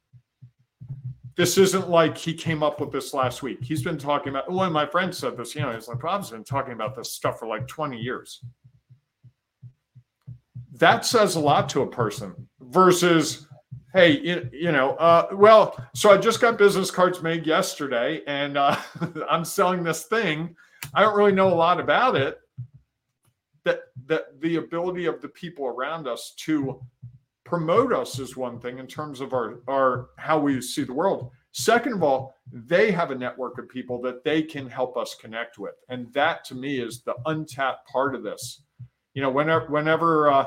this 1.41 1.57
isn't 1.57 1.89
like 1.89 2.19
he 2.19 2.35
came 2.35 2.63
up 2.63 2.81
with 2.81 2.93
this 2.93 3.15
last 3.15 3.43
week. 3.43 3.61
He's 3.63 3.83
been 3.83 3.97
talking 3.97 4.29
about 4.29 4.51
one 4.51 4.67
of 4.67 4.75
my 4.75 4.85
friends 4.85 5.17
said 5.17 5.39
this, 5.39 5.55
you 5.55 5.63
know, 5.63 5.73
he's 5.73 5.89
like, 5.89 6.03
Rob's 6.03 6.29
been 6.29 6.45
talking 6.45 6.75
about 6.75 6.95
this 6.95 7.15
stuff 7.15 7.39
for 7.39 7.49
like 7.49 7.67
20 7.67 7.99
years. 7.99 8.45
That 10.75 11.07
says 11.07 11.37
a 11.37 11.41
lot 11.41 11.71
to 11.71 11.81
a 11.81 11.87
person 11.87 12.47
versus, 12.61 13.47
hey, 13.95 14.21
you, 14.21 14.51
you 14.53 14.71
know, 14.71 14.91
uh, 14.97 15.29
well, 15.33 15.83
so 15.95 16.11
I 16.11 16.19
just 16.19 16.43
got 16.43 16.59
business 16.59 16.91
cards 16.91 17.23
made 17.23 17.47
yesterday 17.47 18.21
and 18.27 18.59
uh, 18.59 18.77
I'm 19.31 19.47
selling 19.47 19.83
this 19.83 20.05
thing. 20.05 20.55
I 20.93 21.01
don't 21.01 21.17
really 21.17 21.33
know 21.33 21.49
a 21.49 21.57
lot 21.57 21.81
about 21.81 22.17
it. 22.17 22.39
That 23.65 23.81
that 24.09 24.39
the 24.43 24.57
ability 24.57 25.07
of 25.07 25.23
the 25.23 25.29
people 25.29 25.65
around 25.65 26.07
us 26.07 26.35
to 26.41 26.83
promote 27.51 27.93
us 27.93 28.21
is 28.21 28.37
one 28.37 28.61
thing 28.61 28.79
in 28.79 28.87
terms 28.87 29.21
of 29.21 29.35
our 29.35 29.59
our 29.67 30.11
how 30.17 30.39
we 30.39 30.63
see 30.63 30.85
the 30.85 30.93
world. 30.93 31.33
Second 31.51 31.95
of 31.95 32.03
all 32.05 32.37
they 32.53 32.93
have 32.93 33.11
a 33.11 33.15
network 33.15 33.59
of 33.59 33.69
people 33.69 34.01
that 34.03 34.23
they 34.23 34.41
can 34.41 34.69
help 34.69 34.97
us 34.97 35.17
connect 35.21 35.59
with. 35.59 35.75
And 35.89 36.13
that 36.13 36.45
to 36.45 36.55
me 36.55 36.79
is 36.79 37.03
the 37.03 37.17
untapped 37.27 37.89
part 37.89 38.15
of 38.15 38.23
this. 38.23 38.63
You 39.15 39.23
know 39.23 39.31
whenever 39.31 39.67
whenever 39.67 40.31
uh, 40.31 40.45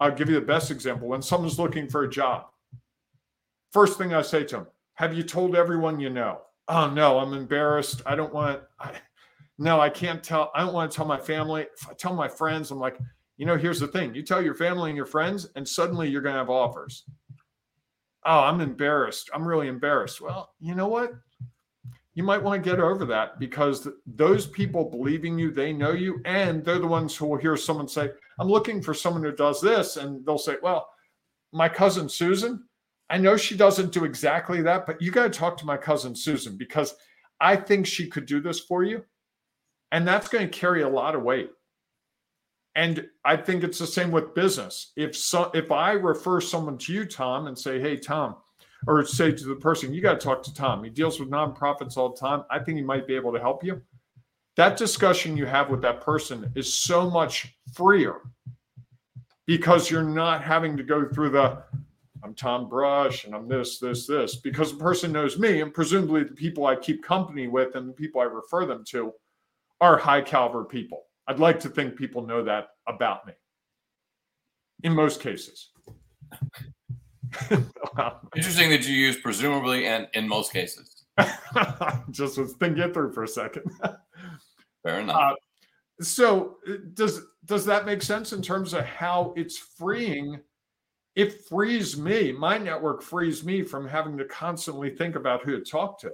i'll 0.00 0.14
give 0.14 0.28
you 0.28 0.34
the 0.34 0.42
best 0.42 0.70
example. 0.70 1.08
When 1.08 1.22
someone's 1.22 1.58
looking 1.58 1.88
for 1.88 2.04
a 2.04 2.10
job 2.10 2.46
first 3.72 3.98
thing 3.98 4.14
i 4.14 4.22
say 4.22 4.44
to 4.44 4.56
them 4.56 4.66
have 4.94 5.12
you 5.16 5.24
told 5.24 5.56
everyone 5.56 5.98
you 5.98 6.10
know? 6.10 6.42
Oh 6.68 6.90
no 6.90 7.18
i'm 7.18 7.32
embarrassed. 7.32 8.02
I 8.04 8.14
don't 8.14 8.34
want 8.34 8.60
I, 8.78 8.92
no 9.56 9.80
i 9.80 9.88
can't 9.88 10.22
tell 10.22 10.52
i 10.54 10.60
don't 10.60 10.74
want 10.74 10.90
to 10.90 10.96
tell 10.96 11.06
my 11.06 11.18
family. 11.18 11.62
If 11.62 11.88
i 11.88 11.94
tell 11.94 12.14
my 12.14 12.28
friends 12.28 12.70
i'm 12.70 12.78
like 12.78 12.98
you 13.36 13.46
know, 13.46 13.56
here's 13.56 13.80
the 13.80 13.88
thing 13.88 14.14
you 14.14 14.22
tell 14.22 14.42
your 14.42 14.54
family 14.54 14.90
and 14.90 14.96
your 14.96 15.06
friends, 15.06 15.48
and 15.56 15.66
suddenly 15.66 16.08
you're 16.08 16.22
going 16.22 16.34
to 16.34 16.38
have 16.38 16.50
offers. 16.50 17.04
Oh, 18.26 18.40
I'm 18.40 18.60
embarrassed. 18.60 19.30
I'm 19.34 19.46
really 19.46 19.68
embarrassed. 19.68 20.20
Well, 20.20 20.50
you 20.60 20.74
know 20.74 20.88
what? 20.88 21.12
You 22.14 22.22
might 22.22 22.42
want 22.42 22.62
to 22.62 22.70
get 22.70 22.80
over 22.80 23.04
that 23.06 23.40
because 23.40 23.88
those 24.06 24.46
people 24.46 24.88
believing 24.88 25.38
you, 25.38 25.50
they 25.50 25.72
know 25.72 25.92
you, 25.92 26.22
and 26.24 26.64
they're 26.64 26.78
the 26.78 26.86
ones 26.86 27.16
who 27.16 27.26
will 27.26 27.38
hear 27.38 27.56
someone 27.56 27.88
say, 27.88 28.10
I'm 28.38 28.48
looking 28.48 28.80
for 28.80 28.94
someone 28.94 29.24
who 29.24 29.32
does 29.32 29.60
this. 29.60 29.96
And 29.96 30.24
they'll 30.24 30.38
say, 30.38 30.56
Well, 30.62 30.88
my 31.52 31.68
cousin 31.68 32.08
Susan, 32.08 32.64
I 33.10 33.18
know 33.18 33.36
she 33.36 33.56
doesn't 33.56 33.92
do 33.92 34.04
exactly 34.04 34.62
that, 34.62 34.86
but 34.86 35.02
you 35.02 35.10
got 35.10 35.24
to 35.24 35.38
talk 35.38 35.56
to 35.58 35.66
my 35.66 35.76
cousin 35.76 36.14
Susan 36.14 36.56
because 36.56 36.94
I 37.40 37.56
think 37.56 37.86
she 37.86 38.08
could 38.08 38.26
do 38.26 38.40
this 38.40 38.60
for 38.60 38.84
you. 38.84 39.04
And 39.92 40.06
that's 40.06 40.28
going 40.28 40.48
to 40.48 40.58
carry 40.58 40.82
a 40.82 40.88
lot 40.88 41.14
of 41.14 41.22
weight. 41.22 41.50
And 42.76 43.08
I 43.24 43.36
think 43.36 43.62
it's 43.62 43.78
the 43.78 43.86
same 43.86 44.10
with 44.10 44.34
business. 44.34 44.92
If 44.96 45.16
so, 45.16 45.50
if 45.54 45.70
I 45.70 45.92
refer 45.92 46.40
someone 46.40 46.76
to 46.78 46.92
you, 46.92 47.04
Tom, 47.04 47.46
and 47.46 47.58
say, 47.58 47.80
"Hey, 47.80 47.96
Tom," 47.96 48.36
or 48.86 49.04
say 49.04 49.30
to 49.32 49.44
the 49.44 49.54
person, 49.54 49.94
"You 49.94 50.00
got 50.00 50.20
to 50.20 50.24
talk 50.24 50.42
to 50.42 50.54
Tom. 50.54 50.82
He 50.82 50.90
deals 50.90 51.20
with 51.20 51.30
nonprofits 51.30 51.96
all 51.96 52.10
the 52.10 52.20
time. 52.20 52.44
I 52.50 52.58
think 52.58 52.76
he 52.76 52.84
might 52.84 53.06
be 53.06 53.14
able 53.14 53.32
to 53.32 53.38
help 53.38 53.62
you." 53.62 53.80
That 54.56 54.76
discussion 54.76 55.36
you 55.36 55.46
have 55.46 55.70
with 55.70 55.82
that 55.82 56.00
person 56.00 56.52
is 56.54 56.72
so 56.72 57.08
much 57.08 57.56
freer 57.74 58.22
because 59.46 59.90
you're 59.90 60.02
not 60.02 60.42
having 60.42 60.76
to 60.76 60.82
go 60.82 61.08
through 61.08 61.30
the 61.30 61.62
I'm 62.24 62.34
Tom 62.34 62.70
Brush 62.70 63.24
and 63.24 63.34
I'm 63.34 63.46
this, 63.48 63.78
this, 63.78 64.06
this, 64.06 64.36
because 64.36 64.72
the 64.72 64.78
person 64.78 65.12
knows 65.12 65.38
me, 65.38 65.60
and 65.60 65.74
presumably 65.74 66.24
the 66.24 66.32
people 66.32 66.64
I 66.64 66.74
keep 66.74 67.04
company 67.04 67.48
with 67.48 67.74
and 67.74 67.86
the 67.86 67.92
people 67.92 68.22
I 68.22 68.24
refer 68.24 68.64
them 68.64 68.82
to 68.88 69.12
are 69.80 69.98
high 69.98 70.22
caliber 70.22 70.64
people. 70.64 71.04
I'd 71.26 71.38
like 71.38 71.60
to 71.60 71.68
think 71.68 71.96
people 71.96 72.26
know 72.26 72.44
that 72.44 72.68
about 72.86 73.26
me 73.26 73.32
in 74.82 74.92
most 74.92 75.20
cases. 75.20 75.70
Interesting 78.36 78.70
that 78.70 78.86
you 78.86 78.94
use 78.94 79.16
presumably 79.16 79.86
and 79.86 80.08
in 80.14 80.28
most 80.28 80.52
cases. 80.52 81.04
Just 82.10 82.38
was 82.38 82.52
thinking 82.54 82.92
through 82.92 83.12
for 83.12 83.24
a 83.24 83.28
second. 83.28 83.64
Fair 84.82 85.00
enough. 85.00 85.16
Uh, 85.16 85.34
so 86.00 86.56
uh, 86.68 86.74
does 86.92 87.22
does 87.44 87.64
that 87.66 87.86
make 87.86 88.02
sense 88.02 88.32
in 88.32 88.42
terms 88.42 88.74
of 88.74 88.84
how 88.84 89.32
it's 89.36 89.58
freeing? 89.58 90.40
It 91.14 91.44
frees 91.48 91.96
me. 91.96 92.32
My 92.32 92.58
network 92.58 93.00
frees 93.00 93.44
me 93.44 93.62
from 93.62 93.86
having 93.86 94.18
to 94.18 94.24
constantly 94.24 94.90
think 94.90 95.14
about 95.14 95.42
who 95.42 95.52
to 95.52 95.64
talk 95.64 96.00
to 96.00 96.12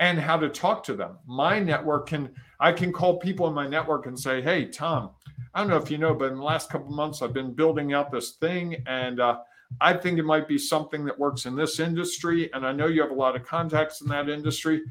and 0.00 0.18
how 0.18 0.36
to 0.36 0.48
talk 0.48 0.84
to 0.84 0.94
them. 0.94 1.18
My 1.26 1.58
network 1.58 2.08
can 2.08 2.30
I 2.60 2.72
can 2.72 2.92
call 2.92 3.18
people 3.18 3.46
in 3.46 3.54
my 3.54 3.66
network 3.66 4.06
and 4.06 4.18
say, 4.18 4.40
"Hey, 4.42 4.66
Tom, 4.66 5.10
I 5.54 5.60
don't 5.60 5.70
know 5.70 5.76
if 5.76 5.90
you 5.90 5.98
know, 5.98 6.14
but 6.14 6.30
in 6.30 6.38
the 6.38 6.42
last 6.44 6.70
couple 6.70 6.90
months, 6.90 7.22
I've 7.22 7.32
been 7.32 7.52
building 7.52 7.92
out 7.92 8.10
this 8.10 8.32
thing, 8.32 8.82
and 8.86 9.20
uh, 9.20 9.38
I 9.80 9.94
think 9.94 10.18
it 10.18 10.24
might 10.24 10.48
be 10.48 10.58
something 10.58 11.04
that 11.04 11.18
works 11.18 11.46
in 11.46 11.56
this 11.56 11.80
industry. 11.80 12.52
And 12.52 12.66
I 12.66 12.72
know 12.72 12.86
you 12.86 13.02
have 13.02 13.10
a 13.10 13.14
lot 13.14 13.36
of 13.36 13.44
contacts 13.44 14.00
in 14.00 14.08
that 14.08 14.28
industry. 14.28 14.82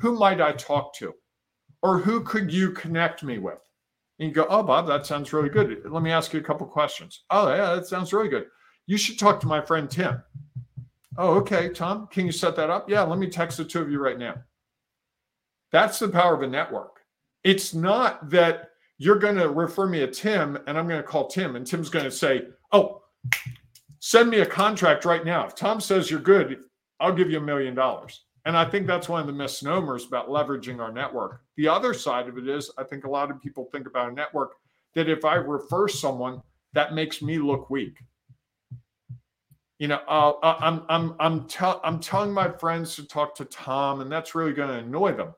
Who 0.00 0.18
might 0.18 0.40
I 0.40 0.52
talk 0.52 0.94
to? 0.96 1.14
Or 1.82 1.98
who 1.98 2.22
could 2.22 2.52
you 2.52 2.72
connect 2.72 3.22
me 3.22 3.38
with? 3.38 3.58
And 4.18 4.28
you 4.28 4.34
go, 4.34 4.46
Oh, 4.48 4.62
Bob, 4.62 4.86
that 4.88 5.06
sounds 5.06 5.32
really 5.32 5.48
good. 5.48 5.82
Let 5.84 6.02
me 6.02 6.10
ask 6.10 6.32
you 6.32 6.40
a 6.40 6.44
couple 6.44 6.66
questions. 6.66 7.24
Oh, 7.30 7.48
yeah, 7.48 7.74
that 7.74 7.86
sounds 7.86 8.12
really 8.12 8.28
good. 8.28 8.46
You 8.86 8.96
should 8.96 9.18
talk 9.18 9.40
to 9.40 9.46
my 9.46 9.60
friend 9.60 9.90
Tim. 9.90 10.22
Oh, 11.18 11.34
okay, 11.36 11.70
Tom, 11.70 12.08
can 12.08 12.26
you 12.26 12.32
set 12.32 12.56
that 12.56 12.70
up? 12.70 12.90
Yeah, 12.90 13.02
let 13.02 13.18
me 13.18 13.28
text 13.28 13.58
the 13.58 13.64
two 13.64 13.80
of 13.80 13.90
you 13.90 13.98
right 13.98 14.18
now. 14.18 14.34
That's 15.76 15.98
the 15.98 16.08
power 16.08 16.34
of 16.34 16.40
a 16.40 16.46
network. 16.46 17.00
It's 17.44 17.74
not 17.74 18.30
that 18.30 18.70
you're 18.96 19.18
going 19.18 19.36
to 19.36 19.50
refer 19.50 19.86
me 19.86 20.04
a 20.04 20.06
Tim 20.06 20.56
and 20.66 20.78
I'm 20.78 20.88
going 20.88 21.02
to 21.02 21.06
call 21.06 21.26
Tim 21.26 21.54
and 21.54 21.66
Tim's 21.66 21.90
going 21.90 22.06
to 22.06 22.10
say, 22.10 22.46
Oh, 22.72 23.02
send 23.98 24.30
me 24.30 24.38
a 24.38 24.46
contract 24.46 25.04
right 25.04 25.22
now. 25.22 25.44
If 25.44 25.54
Tom 25.54 25.82
says 25.82 26.10
you're 26.10 26.18
good, 26.18 26.60
I'll 26.98 27.12
give 27.12 27.30
you 27.30 27.36
a 27.36 27.42
million 27.42 27.74
dollars. 27.74 28.24
And 28.46 28.56
I 28.56 28.64
think 28.64 28.86
that's 28.86 29.10
one 29.10 29.20
of 29.20 29.26
the 29.26 29.34
misnomers 29.34 30.06
about 30.06 30.30
leveraging 30.30 30.80
our 30.80 30.90
network. 30.90 31.42
The 31.58 31.68
other 31.68 31.92
side 31.92 32.26
of 32.26 32.38
it 32.38 32.48
is, 32.48 32.70
I 32.78 32.82
think 32.82 33.04
a 33.04 33.10
lot 33.10 33.30
of 33.30 33.42
people 33.42 33.68
think 33.70 33.86
about 33.86 34.10
a 34.10 34.14
network 34.14 34.52
that 34.94 35.10
if 35.10 35.26
I 35.26 35.34
refer 35.34 35.88
someone, 35.88 36.40
that 36.72 36.94
makes 36.94 37.20
me 37.20 37.36
look 37.36 37.68
weak. 37.68 37.98
You 39.78 39.88
know, 39.88 40.00
uh 40.08 40.56
I'm 40.58 40.84
I'm 40.88 41.16
I'm 41.20 41.46
tell, 41.48 41.82
I'm 41.84 42.00
telling 42.00 42.32
my 42.32 42.50
friends 42.50 42.96
to 42.96 43.06
talk 43.06 43.34
to 43.34 43.44
Tom, 43.44 44.00
and 44.00 44.10
that's 44.10 44.34
really 44.34 44.54
going 44.54 44.70
to 44.70 44.76
annoy 44.76 45.12
them. 45.12 45.34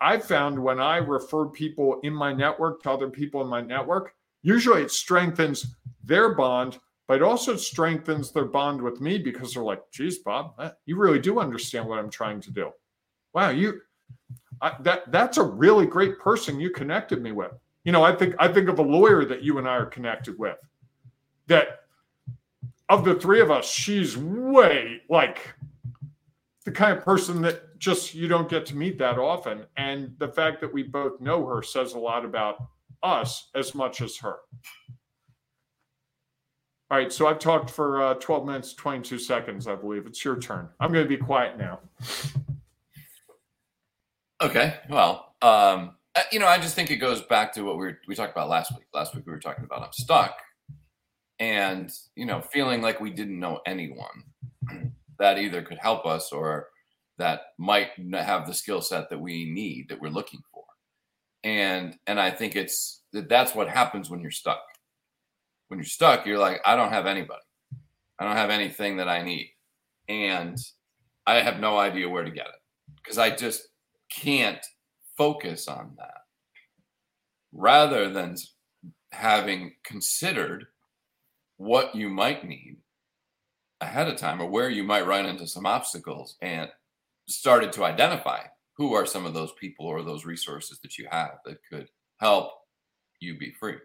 I 0.00 0.18
found 0.18 0.58
when 0.58 0.80
I 0.80 0.98
refer 0.98 1.46
people 1.46 2.00
in 2.02 2.14
my 2.14 2.32
network 2.32 2.82
to 2.82 2.90
other 2.90 3.10
people 3.10 3.40
in 3.42 3.48
my 3.48 3.60
network, 3.60 4.14
usually 4.42 4.82
it 4.82 4.90
strengthens 4.90 5.74
their 6.04 6.34
bond 6.34 6.78
but 7.08 7.16
it 7.16 7.22
also 7.22 7.56
strengthens 7.56 8.30
their 8.30 8.44
bond 8.44 8.80
with 8.80 9.00
me 9.00 9.16
because 9.16 9.54
they're 9.54 9.62
like, 9.62 9.82
geez, 9.90 10.18
Bob, 10.18 10.54
you 10.84 10.96
really 10.96 11.18
do 11.18 11.40
understand 11.40 11.86
what 11.86 11.98
I'm 11.98 12.10
trying 12.10 12.40
to 12.42 12.52
do. 12.52 12.70
Wow, 13.32 13.48
you 13.48 13.80
I, 14.60 14.76
that 14.80 15.10
that's 15.10 15.38
a 15.38 15.42
really 15.42 15.86
great 15.86 16.18
person 16.18 16.60
you 16.60 16.70
connected 16.70 17.22
me 17.22 17.32
with. 17.32 17.52
You 17.84 17.92
know, 17.92 18.04
I 18.04 18.14
think 18.14 18.34
I 18.38 18.48
think 18.48 18.68
of 18.68 18.78
a 18.78 18.82
lawyer 18.82 19.24
that 19.24 19.42
you 19.42 19.56
and 19.56 19.66
I 19.66 19.76
are 19.76 19.86
connected 19.86 20.38
with. 20.38 20.58
That 21.46 21.80
of 22.90 23.04
the 23.04 23.14
three 23.14 23.40
of 23.40 23.50
us, 23.50 23.70
she's 23.70 24.16
way 24.16 25.00
like 25.08 25.54
the 26.68 26.74
kind 26.74 26.98
of 26.98 27.02
person 27.02 27.40
that 27.40 27.78
just 27.78 28.14
you 28.14 28.28
don't 28.28 28.50
get 28.50 28.66
to 28.66 28.76
meet 28.76 28.98
that 28.98 29.18
often. 29.18 29.64
And 29.78 30.14
the 30.18 30.28
fact 30.28 30.60
that 30.60 30.70
we 30.70 30.82
both 30.82 31.18
know 31.18 31.46
her 31.46 31.62
says 31.62 31.94
a 31.94 31.98
lot 31.98 32.26
about 32.26 32.62
us 33.02 33.48
as 33.54 33.74
much 33.74 34.02
as 34.02 34.18
her. 34.18 34.36
All 36.90 36.98
right, 36.98 37.10
so 37.10 37.26
I've 37.26 37.38
talked 37.38 37.70
for 37.70 38.02
uh, 38.02 38.14
12 38.14 38.46
minutes, 38.46 38.74
22 38.74 39.18
seconds, 39.18 39.66
I 39.66 39.76
believe. 39.76 40.06
It's 40.06 40.22
your 40.22 40.38
turn. 40.38 40.68
I'm 40.78 40.92
going 40.92 41.04
to 41.04 41.08
be 41.08 41.16
quiet 41.16 41.56
now. 41.56 41.80
Okay, 44.42 44.74
well, 44.90 45.34
um, 45.40 45.96
uh, 46.14 46.22
you 46.30 46.38
know, 46.38 46.46
I 46.46 46.58
just 46.58 46.74
think 46.74 46.90
it 46.90 46.96
goes 46.96 47.22
back 47.22 47.54
to 47.54 47.62
what 47.62 47.78
we 47.78 47.86
were, 47.86 47.98
we 48.06 48.14
talked 48.14 48.32
about 48.32 48.50
last 48.50 48.72
week. 48.72 48.86
Last 48.92 49.14
week 49.14 49.26
we 49.26 49.32
were 49.32 49.40
talking 49.40 49.64
about 49.64 49.82
I'm 49.82 49.92
stuck, 49.92 50.36
and 51.38 51.90
you 52.14 52.26
know, 52.26 52.40
feeling 52.40 52.82
like 52.82 53.00
we 53.00 53.10
didn't 53.10 53.40
know 53.40 53.60
anyone 53.66 54.92
that 55.18 55.38
either 55.38 55.62
could 55.62 55.78
help 55.78 56.06
us 56.06 56.32
or 56.32 56.68
that 57.18 57.40
might 57.58 57.90
have 58.12 58.46
the 58.46 58.54
skill 58.54 58.80
set 58.80 59.10
that 59.10 59.20
we 59.20 59.50
need 59.50 59.88
that 59.88 60.00
we're 60.00 60.08
looking 60.08 60.40
for, 60.52 60.64
and 61.44 61.96
and 62.06 62.20
I 62.20 62.30
think 62.30 62.56
it's 62.56 63.02
that 63.12 63.28
that's 63.28 63.54
what 63.54 63.68
happens 63.68 64.10
when 64.10 64.20
you're 64.20 64.30
stuck 64.30 64.60
when 65.68 65.78
you're 65.78 65.84
stuck, 65.84 66.26
you're 66.26 66.38
like, 66.38 66.60
I 66.66 66.74
don't 66.76 66.92
have 66.92 67.06
anybody. 67.06 67.40
I 68.18 68.24
don't 68.24 68.36
have 68.36 68.50
anything 68.50 68.96
that 68.96 69.08
I 69.08 69.22
need. 69.22 69.50
And 70.08 70.58
I 71.26 71.40
have 71.40 71.60
no 71.60 71.78
idea 71.78 72.08
where 72.08 72.24
to 72.24 72.30
get 72.30 72.46
it 72.46 72.60
because 72.96 73.18
I 73.18 73.30
just 73.30 73.68
can't 74.10 74.64
focus 75.16 75.68
on 75.68 75.94
that. 75.98 76.22
Rather 77.52 78.10
than 78.10 78.36
having 79.12 79.74
considered 79.84 80.66
what 81.58 81.94
you 81.94 82.08
might 82.08 82.46
need 82.46 82.78
ahead 83.80 84.08
of 84.08 84.16
time 84.16 84.40
or 84.40 84.48
where 84.48 84.70
you 84.70 84.82
might 84.82 85.06
run 85.06 85.26
into 85.26 85.46
some 85.46 85.66
obstacles 85.66 86.36
and 86.42 86.70
started 87.26 87.72
to 87.72 87.84
identify 87.84 88.40
who 88.76 88.94
are 88.94 89.06
some 89.06 89.26
of 89.26 89.34
those 89.34 89.52
people 89.52 89.86
or 89.86 90.02
those 90.02 90.24
resources 90.24 90.78
that 90.80 90.98
you 90.98 91.06
have 91.10 91.38
that 91.44 91.58
could 91.68 91.88
help 92.18 92.52
you 93.20 93.36
be 93.38 93.50
free. 93.50 93.76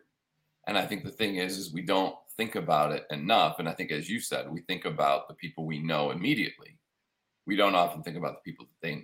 And 0.67 0.77
I 0.77 0.86
think 0.86 1.03
the 1.03 1.12
thing 1.12 1.38
is, 1.38 1.58
is 1.58 1.73
we 1.73 1.82
don't 1.82 2.15
think 2.38 2.56
about 2.56 2.91
it 2.91 3.06
enough. 3.12 3.60
And 3.60 3.67
I 3.67 3.73
think, 3.73 3.91
as 3.91 4.10
you 4.10 4.19
said, 4.19 4.49
we 4.49 4.62
think 4.62 4.86
about 4.86 5.27
the 5.27 5.34
people 5.34 5.65
we 5.65 5.79
know 5.79 6.12
immediately. 6.12 6.77
We 7.45 7.56
don't 7.56 7.75
often 7.75 8.03
think 8.03 8.17
about 8.17 8.36
the 8.36 8.51
people 8.51 8.65
that 8.65 8.88
they 8.88 8.95
know. 8.95 9.01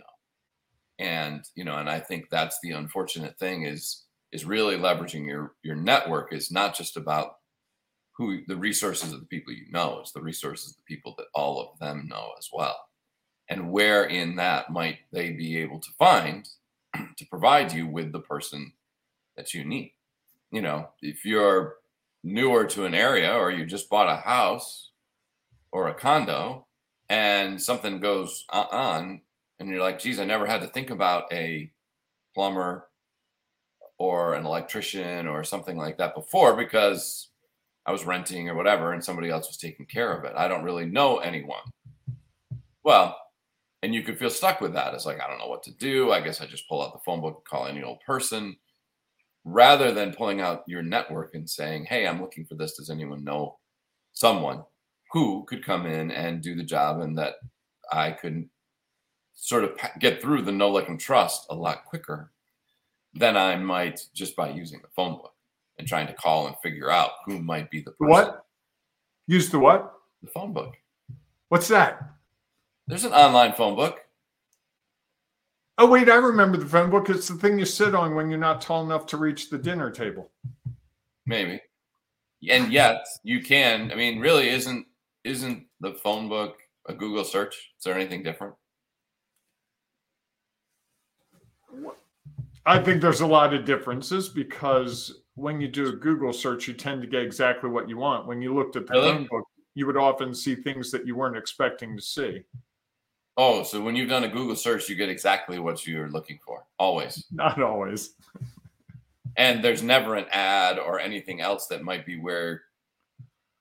And 1.00 1.44
you 1.56 1.64
know, 1.64 1.78
and 1.78 1.90
I 1.90 2.00
think 2.00 2.30
that's 2.30 2.60
the 2.62 2.72
unfortunate 2.72 3.38
thing 3.38 3.64
is 3.64 4.06
is 4.32 4.46
really 4.46 4.78
leveraging 4.78 5.26
your 5.26 5.54
your 5.64 5.76
network 5.76 6.34
is 6.34 6.52
not 6.52 6.76
just 6.76 6.98
about 6.98 7.39
who 8.20 8.46
the 8.46 8.56
resources 8.56 9.12
of 9.12 9.20
the 9.20 9.26
people 9.26 9.52
you 9.52 9.66
know, 9.72 9.98
it's 10.00 10.12
the 10.12 10.22
resources 10.22 10.72
of 10.72 10.76
the 10.78 10.96
people 10.96 11.16
that 11.18 11.28
all 11.34 11.60
of 11.60 11.80
them 11.80 12.08
know 12.08 12.30
as 12.38 12.50
well. 12.54 12.78
And 13.50 13.72
where 13.72 14.04
in 14.06 14.36
that 14.36 14.70
might 14.70 15.00
they 15.12 15.32
be 15.32 15.58
able 15.58 15.80
to 15.80 15.90
find 15.98 16.48
to 17.18 17.26
provide 17.26 17.74
you 17.74 17.88
with 17.88 18.12
the 18.12 18.20
person 18.20 18.74
that 19.36 19.56
you 19.56 19.66
need 19.66 19.94
you 20.52 20.62
know, 20.62 20.90
if 21.02 21.26
you're 21.26 21.76
newer 22.24 22.66
to 22.66 22.86
an 22.86 22.94
area 22.94 23.34
or 23.34 23.52
you 23.52 23.66
just 23.66 23.90
bought 23.90 24.12
a 24.12 24.22
house 24.22 24.92
or 25.72 25.88
a 25.88 25.94
condo 25.94 26.66
and 27.10 27.62
something 27.62 28.00
goes 28.00 28.46
on 28.50 29.22
and 29.60 29.70
you're 29.70 29.82
like, 29.82 30.00
geez, 30.00 30.20
I 30.20 30.26
never 30.26 30.46
had 30.46 30.62
to 30.62 30.68
think 30.68 30.90
about 30.90 31.32
a 31.32 31.72
plumber 32.34 32.88
or 33.98 34.34
an 34.34 34.46
electrician 34.46 35.28
or 35.28 35.44
something 35.44 35.78
like 35.78 35.98
that 35.98 36.16
before 36.16 36.56
because 36.56 37.29
I 37.86 37.92
was 37.92 38.06
renting 38.06 38.50
or 38.50 38.56
whatever 38.56 38.94
and 38.94 39.04
somebody 39.04 39.30
else 39.30 39.48
was 39.48 39.58
taking 39.58 39.86
care 39.86 40.16
of 40.16 40.26
it. 40.26 40.34
I 40.36 40.48
don't 40.48 40.64
really 40.64 40.86
know 40.86 41.18
anyone. 41.18 41.62
Well, 42.84 43.18
and 43.82 43.96
you 43.96 44.04
could 44.04 44.20
feel 44.20 44.30
stuck 44.30 44.62
with 44.62 44.74
that. 44.74 44.94
It's 44.94 45.06
like, 45.06 45.22
I 45.22 45.28
don't 45.28 45.40
know 45.40 45.48
what 45.48 45.64
to 45.64 45.72
do. 45.72 46.12
I 46.12 46.22
guess 46.22 46.42
I 46.42 46.46
just 46.46 46.68
pull 46.68 46.84
out 46.84 46.94
the 46.94 47.00
phone 47.06 47.22
book, 47.22 47.46
call 47.50 47.66
any 47.66 47.84
old 47.84 48.02
person 48.02 48.56
rather 49.46 49.92
than 49.92 50.14
pulling 50.14 50.42
out 50.42 50.64
your 50.68 50.82
network 50.82 51.34
and 51.34 51.50
saying, 51.50 51.86
Hey, 51.86 52.06
I'm 52.06 52.22
looking 52.22 52.46
for 52.46 52.56
this. 52.56 52.76
Does 52.76 52.90
anyone 52.90 53.24
know 53.24 53.58
someone 54.14 54.64
who 55.12 55.46
could 55.46 55.66
come 55.66 55.86
in 55.86 56.12
and 56.12 56.42
do 56.42 56.56
the 56.56 56.64
job 56.64 57.00
and 57.00 57.18
that 57.18 57.36
I 57.92 58.12
could 58.12 58.48
sort 59.34 59.64
of 59.64 59.72
get 60.00 60.22
through 60.22 60.42
the 60.44 60.52
no 60.52 60.70
like 60.70 60.90
and 60.90 61.00
trust 61.00 61.48
a 61.50 61.56
lot 61.56 61.86
quicker 61.86 62.32
than 63.14 63.38
I 63.38 63.56
might 63.56 64.06
just 64.14 64.36
by 64.36 64.50
using 64.50 64.82
the 64.82 64.90
phone 64.96 65.14
book 65.14 65.34
and 65.80 65.88
trying 65.88 66.08
to 66.08 66.14
call 66.14 66.48
and 66.48 66.56
figure 66.62 66.92
out 66.92 67.12
who 67.26 67.40
might 67.40 67.72
be 67.72 67.80
the 67.80 67.92
person. 67.92 68.10
What? 68.10 68.46
Use 69.26 69.50
the 69.50 69.58
what? 69.58 69.94
The 70.22 70.30
phone 70.30 70.54
book. 70.54 70.76
What's 71.48 71.70
that? 71.70 72.02
There's 72.86 73.06
an 73.06 73.14
online 73.14 73.54
phone 73.54 73.76
book. 73.76 74.02
Oh, 75.78 75.88
wait, 75.88 76.10
I 76.10 76.16
remember 76.16 76.58
the 76.58 76.66
phone 76.66 76.90
book. 76.90 77.10
It's 77.10 77.30
the 77.30 77.36
thing 77.36 77.58
you 77.58 77.66
sit 77.66 77.96
on 77.96 78.14
when 78.14 78.30
you're 78.30 78.38
not 78.38 78.60
tall 78.60 78.84
enough 78.84 79.06
to 79.08 79.18
reach 79.18 79.50
the 79.50 79.58
dinner 79.58 79.90
table. 79.90 80.30
Maybe. 81.26 81.62
And 82.50 82.72
yet 82.72 83.06
you 83.24 83.42
can. 83.42 83.92
I 83.92 83.96
mean, 83.96 84.20
really 84.20 84.50
isn't 84.50 84.86
isn't 85.24 85.66
the 85.80 85.94
phone 85.94 86.28
book 86.28 86.58
a 86.88 86.94
Google 86.94 87.24
search? 87.24 87.56
Is 87.78 87.84
there 87.84 87.94
anything 87.94 88.24
different? 88.24 88.56
I 92.66 92.80
think 92.80 93.02
there's 93.02 93.22
a 93.22 93.28
lot 93.28 93.54
of 93.54 93.66
differences 93.66 94.30
because 94.30 95.19
when 95.40 95.62
you 95.62 95.68
do 95.68 95.88
a 95.88 95.92
Google 95.94 96.34
search, 96.34 96.68
you 96.68 96.74
tend 96.74 97.02
to 97.02 97.08
get 97.08 97.22
exactly 97.22 97.70
what 97.70 97.88
you 97.88 97.98
want. 97.98 98.28
When 98.28 98.42
you 98.42 98.54
looked 98.54 98.76
at 98.76 98.88
the 98.88 98.94
really? 98.94 99.28
book, 99.30 99.46
you 99.74 99.86
would 99.86 99.98
often 99.98 100.34
see 100.34 100.56
things 100.56 100.92
that 100.92 101.08
you 101.08 101.16
weren't 101.16 101.38
expecting 101.38 101.96
to 101.96 102.02
see. 102.02 102.44
Oh, 103.38 103.64
so 103.64 103.82
when 103.82 103.96
you've 103.96 104.10
done 104.10 104.26
a 104.26 104.30
Google 104.30 104.58
search, 104.58 104.90
you 104.90 104.96
get 104.96 105.08
exactly 105.08 105.60
what 105.60 105.88
you're 105.88 106.10
looking 106.10 106.40
for. 106.46 106.66
Always. 106.78 107.26
Not 107.32 107.62
always. 107.62 108.16
and 109.38 109.64
there's 109.64 109.82
never 109.82 110.16
an 110.16 110.26
ad 110.32 110.78
or 110.78 111.00
anything 111.00 111.40
else 111.40 111.68
that 111.68 111.84
might 111.84 112.06
be 112.06 112.20
where 112.20 112.64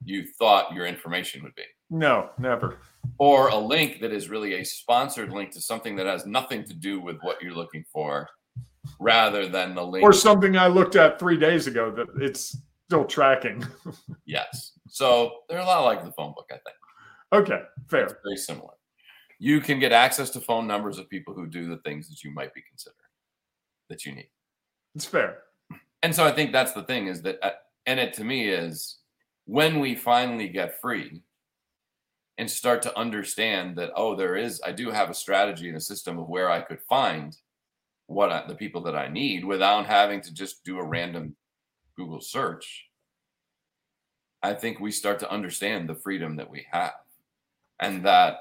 you 0.05 0.27
thought 0.27 0.75
your 0.75 0.87
information 0.87 1.45
would 1.45 1.55
be. 1.55 1.62
No, 1.91 2.31
never. 2.38 2.79
Or 3.19 3.49
a 3.49 3.57
link 3.57 4.01
that 4.01 4.12
is 4.12 4.29
really 4.29 4.55
a 4.55 4.64
sponsored 4.64 5.33
link 5.33 5.53
to 5.53 5.61
something 5.61 5.95
that 5.97 6.07
has 6.07 6.27
nothing 6.27 6.64
to 6.64 6.75
do 6.75 7.01
with 7.01 7.19
what 7.21 7.41
you're 7.41 7.55
looking 7.55 7.85
for, 7.93 8.29
rather 8.98 9.48
than 9.48 9.74
the 9.74 9.85
link. 9.85 10.03
Or 10.03 10.12
something 10.12 10.57
I 10.57 10.66
looked 10.66 10.96
at 10.96 11.18
three 11.18 11.37
days 11.37 11.66
ago 11.66 11.90
that 11.92 12.07
it's 12.20 12.57
still 12.87 13.05
tracking. 13.05 13.64
yes. 14.24 14.72
So 14.88 15.40
they're 15.48 15.59
a 15.59 15.64
lot 15.64 15.85
like 15.85 16.05
the 16.05 16.12
phone 16.12 16.33
book, 16.35 16.51
I 16.51 16.55
think. 16.55 16.77
Okay, 17.33 17.62
fair. 17.88 18.05
It's 18.05 18.14
very 18.24 18.37
similar. 18.37 18.72
You 19.38 19.61
can 19.61 19.79
get 19.79 19.92
access 19.92 20.31
to 20.31 20.40
phone 20.40 20.66
numbers 20.66 20.98
of 20.98 21.09
people 21.09 21.35
who 21.35 21.46
do 21.46 21.68
the 21.68 21.77
things 21.79 22.09
that 22.09 22.24
you 22.24 22.33
might 22.33 22.55
be 22.55 22.62
considering 22.68 22.96
that 23.88 24.05
you 24.05 24.14
need. 24.14 24.31
It's 24.94 25.05
fair. 25.05 25.38
And 26.03 26.14
so 26.14 26.24
I 26.24 26.33
think 26.33 26.53
that's 26.53 26.72
the 26.72 26.83
thing 26.83 27.07
is 27.07 27.22
that, 27.22 27.38
uh, 27.42 27.53
and 27.87 28.01
it 28.01 28.14
to 28.14 28.24
me 28.24 28.48
is 28.48 28.98
when 29.44 29.81
we 29.81 29.94
finally 29.94 30.48
get 30.48 30.81
free 30.81 31.22
and 32.38 32.51
start 32.51 32.83
to 32.83 32.98
understand 32.98 33.77
that, 33.77 33.90
oh, 33.96 34.14
there 34.14 34.37
is, 34.37 34.61
I 34.64 34.72
do 34.72 34.90
have 34.90 35.11
a 35.11 35.14
strategy 35.14 35.68
and 35.68 35.77
a 35.77 35.81
system 35.81 36.18
of 36.18 36.29
where 36.29 36.51
I 36.51 36.61
could 36.61 36.81
find 36.88 37.37
what 38.09 38.33
I, 38.33 38.44
the 38.49 38.55
people 38.55 38.83
that 38.83 38.97
I 38.97 39.09
need 39.09 39.44
without 39.44 39.87
having 39.87 40.21
to 40.23 40.33
just 40.33 40.64
do 40.64 40.79
a 40.79 40.85
random 40.85 41.37
Google 41.94 42.21
search. 42.21 42.87
I 44.42 44.55
think 44.55 44.81
we 44.81 44.90
start 44.90 45.18
to 45.21 45.31
understand 45.31 45.88
the 45.88 45.94
freedom 45.94 46.37
that 46.37 46.51
we 46.51 46.66
have 46.73 46.94
and 47.81 48.05
that 48.07 48.38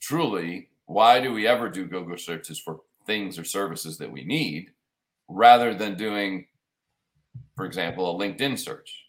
truly, 0.00 0.70
why 0.86 1.20
do 1.20 1.32
we 1.32 1.46
ever 1.46 1.68
do 1.68 1.86
Google 1.86 2.16
searches 2.16 2.58
for 2.58 2.80
things 3.06 3.38
or 3.38 3.44
services 3.44 3.98
that 3.98 4.10
we 4.10 4.24
need 4.24 4.70
rather 5.28 5.74
than 5.74 5.96
doing, 5.96 6.46
for 7.56 7.66
example, 7.66 8.10
a 8.10 8.18
LinkedIn 8.18 8.58
search 8.58 9.04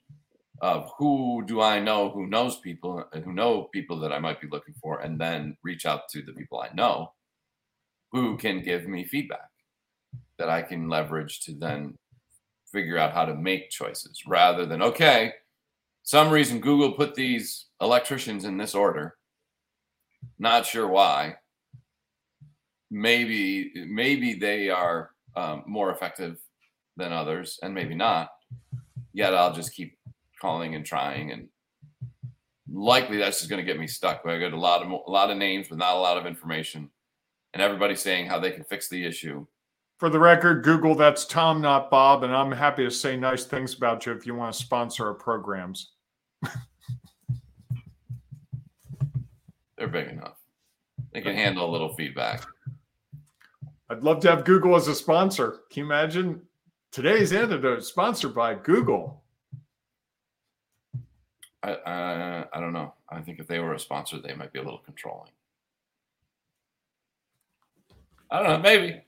of 0.61 0.91
who 0.97 1.43
do 1.45 1.61
I 1.61 1.79
know 1.79 2.09
who 2.09 2.27
knows 2.27 2.59
people 2.59 3.03
who 3.23 3.33
know 3.33 3.63
people 3.63 3.99
that 3.99 4.11
I 4.11 4.19
might 4.19 4.41
be 4.41 4.47
looking 4.49 4.75
for, 4.81 4.99
and 4.99 5.19
then 5.19 5.57
reach 5.63 5.85
out 5.85 6.07
to 6.09 6.21
the 6.21 6.33
people 6.33 6.59
I 6.59 6.73
know 6.73 7.13
who 8.11 8.37
can 8.37 8.61
give 8.61 8.87
me 8.87 9.03
feedback 9.03 9.49
that 10.37 10.49
I 10.49 10.61
can 10.61 10.89
leverage 10.89 11.41
to 11.41 11.53
then 11.53 11.97
figure 12.71 12.97
out 12.97 13.13
how 13.13 13.25
to 13.25 13.35
make 13.35 13.69
choices 13.69 14.23
rather 14.27 14.65
than, 14.65 14.81
okay, 14.81 15.33
some 16.03 16.29
reason 16.29 16.59
Google 16.59 16.91
put 16.91 17.15
these 17.15 17.67
electricians 17.79 18.45
in 18.45 18.57
this 18.57 18.75
order 18.75 19.15
not 20.39 20.65
sure 20.65 20.87
why. 20.87 21.35
Maybe 22.91 23.71
maybe 23.87 24.35
they 24.35 24.69
are 24.69 25.11
um, 25.35 25.63
more 25.65 25.91
effective 25.91 26.37
than 26.97 27.11
others, 27.11 27.59
and 27.61 27.73
maybe 27.73 27.95
not. 27.95 28.29
Yet 29.13 29.33
I'll 29.33 29.53
just 29.53 29.73
keep 29.73 29.97
calling 30.39 30.75
and 30.75 30.85
trying, 30.85 31.31
and 31.31 31.47
likely 32.71 33.17
that's 33.17 33.39
just 33.39 33.49
going 33.49 33.63
to 33.63 33.69
get 33.71 33.79
me 33.79 33.87
stuck. 33.87 34.23
But 34.23 34.33
I 34.33 34.39
got 34.39 34.53
a 34.53 34.59
lot 34.59 34.83
of 34.83 34.91
a 34.91 35.11
lot 35.11 35.31
of 35.31 35.37
names 35.37 35.69
with 35.69 35.79
not 35.79 35.95
a 35.95 35.99
lot 35.99 36.17
of 36.17 36.25
information, 36.25 36.89
and 37.53 37.61
everybody 37.61 37.95
saying 37.95 38.27
how 38.27 38.39
they 38.39 38.51
can 38.51 38.63
fix 38.63 38.87
the 38.87 39.03
issue. 39.03 39.45
For 39.97 40.09
the 40.09 40.19
record, 40.19 40.63
Google, 40.63 40.93
that's 40.93 41.25
Tom, 41.25 41.61
not 41.61 41.89
Bob, 41.89 42.23
and 42.23 42.35
I'm 42.35 42.51
happy 42.51 42.83
to 42.83 42.91
say 42.91 43.15
nice 43.15 43.45
things 43.45 43.75
about 43.75 44.05
you 44.05 44.11
if 44.11 44.25
you 44.25 44.35
want 44.35 44.53
to 44.53 44.59
sponsor 44.61 45.07
our 45.07 45.13
programs. 45.13 45.91
They're 49.77 49.87
big 49.87 50.09
enough. 50.09 50.37
They 51.13 51.21
can 51.21 51.33
handle 51.35 51.69
a 51.69 51.71
little 51.71 51.93
feedback. 51.93 52.45
I'd 53.89 54.03
love 54.03 54.19
to 54.21 54.29
have 54.29 54.43
Google 54.43 54.75
as 54.75 54.87
a 54.89 54.95
sponsor. 54.95 55.61
Can 55.69 55.81
you 55.81 55.85
imagine 55.85 56.41
today's 56.91 57.31
antidote 57.31 57.85
sponsored 57.85 58.35
by 58.35 58.55
Google? 58.55 59.21
I, 61.63 61.73
I 61.85 62.45
I 62.53 62.59
don't 62.59 62.73
know. 62.73 62.93
I 63.09 63.21
think 63.21 63.39
if 63.39 63.47
they 63.47 63.59
were 63.59 63.73
a 63.73 63.79
sponsor, 63.79 64.19
they 64.19 64.33
might 64.33 64.51
be 64.51 64.59
a 64.59 64.63
little 64.63 64.79
controlling. 64.79 65.31
I 68.29 68.41
don't 68.41 68.49
know. 68.49 68.59
Maybe 68.59 69.01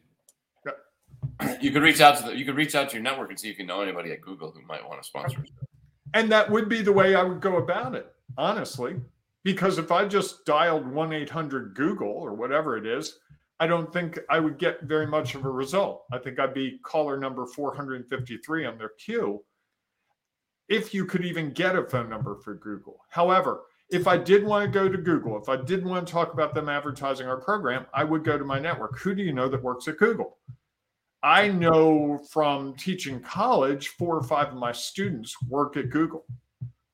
you 1.61 1.71
could 1.71 1.81
reach 1.81 2.01
out 2.01 2.17
to 2.17 2.23
the, 2.25 2.37
you 2.37 2.45
could 2.45 2.55
reach 2.55 2.75
out 2.75 2.89
to 2.89 2.95
your 2.95 3.03
network 3.03 3.29
and 3.29 3.39
see 3.39 3.49
if 3.49 3.59
you 3.59 3.65
know 3.65 3.81
anybody 3.81 4.11
at 4.11 4.21
Google 4.21 4.51
who 4.51 4.61
might 4.65 4.87
want 4.87 5.01
to 5.01 5.07
sponsor. 5.07 5.45
And 6.13 6.31
that 6.31 6.49
would 6.49 6.69
be 6.69 6.81
the 6.81 6.91
way 6.91 7.15
I 7.15 7.23
would 7.23 7.41
go 7.41 7.57
about 7.57 7.95
it, 7.95 8.13
honestly. 8.37 8.95
Because 9.43 9.77
if 9.77 9.91
I 9.91 10.05
just 10.05 10.45
dialed 10.45 10.85
1 10.85 11.13
800 11.13 11.73
Google 11.73 12.09
or 12.09 12.33
whatever 12.33 12.77
it 12.77 12.85
is, 12.85 13.19
I 13.59 13.67
don't 13.67 13.91
think 13.91 14.19
I 14.29 14.39
would 14.39 14.57
get 14.57 14.83
very 14.83 15.07
much 15.07 15.35
of 15.35 15.45
a 15.45 15.49
result. 15.49 16.05
I 16.11 16.17
think 16.17 16.39
I'd 16.39 16.53
be 16.53 16.79
caller 16.83 17.17
number 17.17 17.45
453 17.45 18.65
on 18.65 18.77
their 18.77 18.91
queue 18.99 19.43
if 20.69 20.93
you 20.93 21.05
could 21.05 21.23
even 21.23 21.51
get 21.51 21.75
a 21.75 21.83
phone 21.83 22.09
number 22.09 22.35
for 22.35 22.55
Google. 22.55 22.99
However, 23.09 23.63
if 23.89 24.05
I 24.05 24.17
did 24.17 24.43
want 24.43 24.65
to 24.65 24.79
go 24.79 24.89
to 24.89 24.97
Google, 24.97 25.41
if 25.41 25.47
I 25.47 25.55
did 25.55 25.85
want 25.85 26.05
to 26.05 26.11
talk 26.11 26.33
about 26.33 26.53
them 26.53 26.67
advertising 26.67 27.27
our 27.27 27.39
program, 27.39 27.85
I 27.93 28.03
would 28.03 28.25
go 28.25 28.37
to 28.37 28.43
my 28.43 28.59
network. 28.59 28.99
Who 28.99 29.15
do 29.15 29.23
you 29.23 29.33
know 29.33 29.47
that 29.47 29.63
works 29.63 29.87
at 29.87 29.97
Google? 29.97 30.37
I 31.27 31.49
know 31.49 32.21
from 32.31 32.73
teaching 32.75 33.19
college, 33.19 33.89
four 33.89 34.15
or 34.15 34.23
five 34.23 34.47
of 34.47 34.53
my 34.53 34.71
students 34.71 35.35
work 35.41 35.75
at 35.75 35.89
Google. 35.89 36.23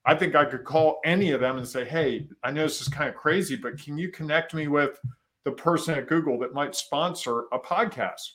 I 0.06 0.16
think 0.16 0.34
I 0.34 0.44
could 0.44 0.64
call 0.64 0.98
any 1.04 1.30
of 1.30 1.40
them 1.40 1.56
and 1.56 1.66
say, 1.66 1.84
Hey, 1.84 2.26
I 2.42 2.50
know 2.50 2.64
this 2.64 2.80
is 2.80 2.88
kind 2.88 3.08
of 3.08 3.14
crazy, 3.14 3.54
but 3.54 3.80
can 3.80 3.96
you 3.96 4.08
connect 4.08 4.52
me 4.52 4.66
with 4.66 4.98
the 5.44 5.52
person 5.52 5.94
at 5.94 6.08
Google 6.08 6.36
that 6.40 6.52
might 6.52 6.74
sponsor 6.74 7.44
a 7.52 7.60
podcast? 7.60 8.28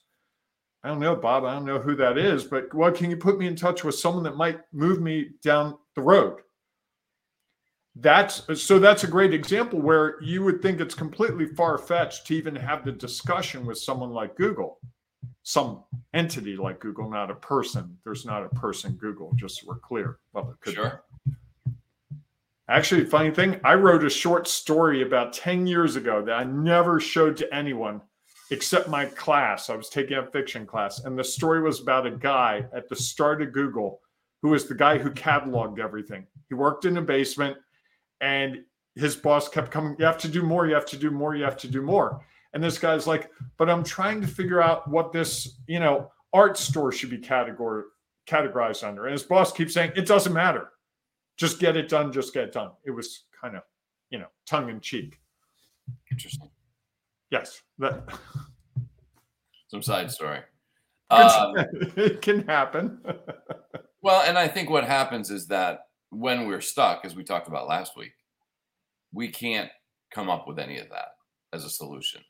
I 0.86 0.88
don't 0.88 1.02
know, 1.02 1.18
Bob. 1.18 1.44
I 1.44 1.54
don't 1.54 1.66
know 1.66 1.80
who 1.80 1.98
that 1.98 2.18
is, 2.18 2.46
but 2.46 2.74
what 2.74 2.96
can 2.96 3.10
you 3.10 3.18
put 3.18 3.38
me 3.38 3.48
in 3.48 3.58
touch 3.58 3.84
with 3.84 3.96
someone 3.96 4.24
that 4.24 4.38
might 4.38 4.62
move 4.72 5.02
me 5.02 5.32
down 5.44 5.78
the 5.96 6.02
road? 6.02 6.38
That's 7.96 8.44
so 8.64 8.80
that's 8.80 9.04
a 9.04 9.08
great 9.08 9.34
example 9.34 9.82
where 9.82 10.16
you 10.24 10.46
would 10.46 10.62
think 10.62 10.80
it's 10.80 10.96
completely 10.96 11.48
far 11.48 11.78
fetched 11.78 12.26
to 12.28 12.36
even 12.36 12.56
have 12.56 12.86
the 12.86 12.94
discussion 12.94 13.66
with 13.66 13.78
someone 13.78 14.12
like 14.12 14.38
Google, 14.38 14.80
some 15.50 15.84
entity 16.14 16.56
like 16.56 16.80
Google, 16.80 17.10
not 17.10 17.32
a 17.32 17.36
person. 17.36 17.98
There's 18.04 18.24
not 18.24 18.46
a 18.46 18.50
person 18.50 18.92
Google, 18.94 19.34
just 19.36 19.62
so 19.62 19.68
we're 19.68 19.80
clear. 19.80 20.20
Well, 20.32 20.56
sure. 20.64 21.02
Be. 21.26 21.74
Actually, 22.70 23.06
funny 23.06 23.32
thing, 23.32 23.60
I 23.64 23.74
wrote 23.74 24.04
a 24.04 24.12
short 24.12 24.48
story 24.48 25.02
about 25.02 25.34
10 25.34 25.66
years 25.66 25.96
ago 25.96 26.24
that 26.24 26.36
I 26.36 26.44
never 26.44 27.00
showed 27.00 27.36
to 27.38 27.52
anyone 27.52 28.00
except 28.52 28.90
my 28.90 29.06
class. 29.06 29.72
I 29.72 29.76
was 29.76 29.90
taking 29.90 30.18
a 30.18 30.26
fiction 30.28 30.68
class, 30.68 31.04
and 31.04 31.18
the 31.18 31.24
story 31.24 31.64
was 31.64 31.82
about 31.82 32.06
a 32.06 32.12
guy 32.12 32.66
at 32.72 32.88
the 32.88 32.96
start 32.96 33.42
of 33.42 33.52
Google 33.52 34.02
who 34.44 34.50
was 34.50 34.68
the 34.68 34.76
guy 34.76 35.00
who 35.00 35.10
cataloged 35.10 35.80
everything. 35.80 36.28
He 36.50 36.54
worked 36.54 36.86
in 36.86 36.98
a 36.98 37.02
basement, 37.02 37.58
and 38.22 38.60
his 38.94 39.16
boss 39.16 39.50
kept 39.50 39.72
coming, 39.72 39.96
You 39.98 40.06
have 40.06 40.20
to 40.20 40.28
do 40.28 40.44
more, 40.44 40.68
you 40.68 40.76
have 40.76 40.86
to 40.86 40.98
do 40.98 41.10
more, 41.10 41.36
you 41.36 41.44
have 41.44 41.58
to 41.58 41.68
do 41.68 41.82
more. 41.82 42.24
And 42.54 42.64
this 42.64 42.80
guy's 42.80 43.08
like, 43.08 43.30
But 43.58 43.70
I'm 43.70 43.84
trying 43.84 44.22
to 44.22 44.28
figure 44.28 44.62
out 44.62 44.88
what 44.90 45.12
this, 45.12 45.60
you 45.68 45.80
know, 45.80 46.12
art 46.34 46.58
store 46.58 46.92
should 46.92 47.10
be 47.10 47.18
category, 47.18 47.84
categorized 48.28 48.88
under. 48.88 49.06
And 49.06 49.14
his 49.14 49.24
boss 49.24 49.52
keeps 49.52 49.74
saying, 49.74 49.94
It 49.96 50.06
doesn't 50.06 50.34
matter 50.34 50.70
just 51.40 51.60
get 51.60 51.78
it 51.78 51.88
done, 51.88 52.12
just 52.12 52.34
get 52.34 52.44
it 52.44 52.52
done. 52.52 52.72
It 52.84 52.92
was 52.92 53.24
kind 53.42 53.56
of, 53.56 53.64
you 54.10 54.20
know, 54.20 54.28
tongue 54.46 54.70
in 54.70 54.82
cheek. 54.82 55.20
Interesting. 56.12 56.50
Yes. 57.32 57.62
That 57.78 58.04
some 59.70 59.82
side 59.82 60.12
story. 60.12 60.42
Um, 61.10 61.54
it 61.96 62.22
can 62.22 62.46
happen. 62.46 63.00
well, 64.02 64.22
and 64.28 64.38
I 64.38 64.50
think 64.50 64.70
what 64.70 64.84
happens 64.84 65.32
is 65.32 65.48
that 65.48 65.86
when 66.10 66.46
we're 66.46 66.62
stuck, 66.62 67.06
as 67.06 67.16
we 67.16 67.24
talked 67.24 67.48
about 67.48 67.70
last 67.70 67.96
week, 67.96 68.12
we 69.14 69.30
can't 69.30 69.70
come 70.12 70.30
up 70.30 70.46
with 70.46 70.60
any 70.60 70.78
of 70.78 70.90
that 70.90 71.14
as 71.54 71.64
a 71.64 71.70
solution. 71.70 72.22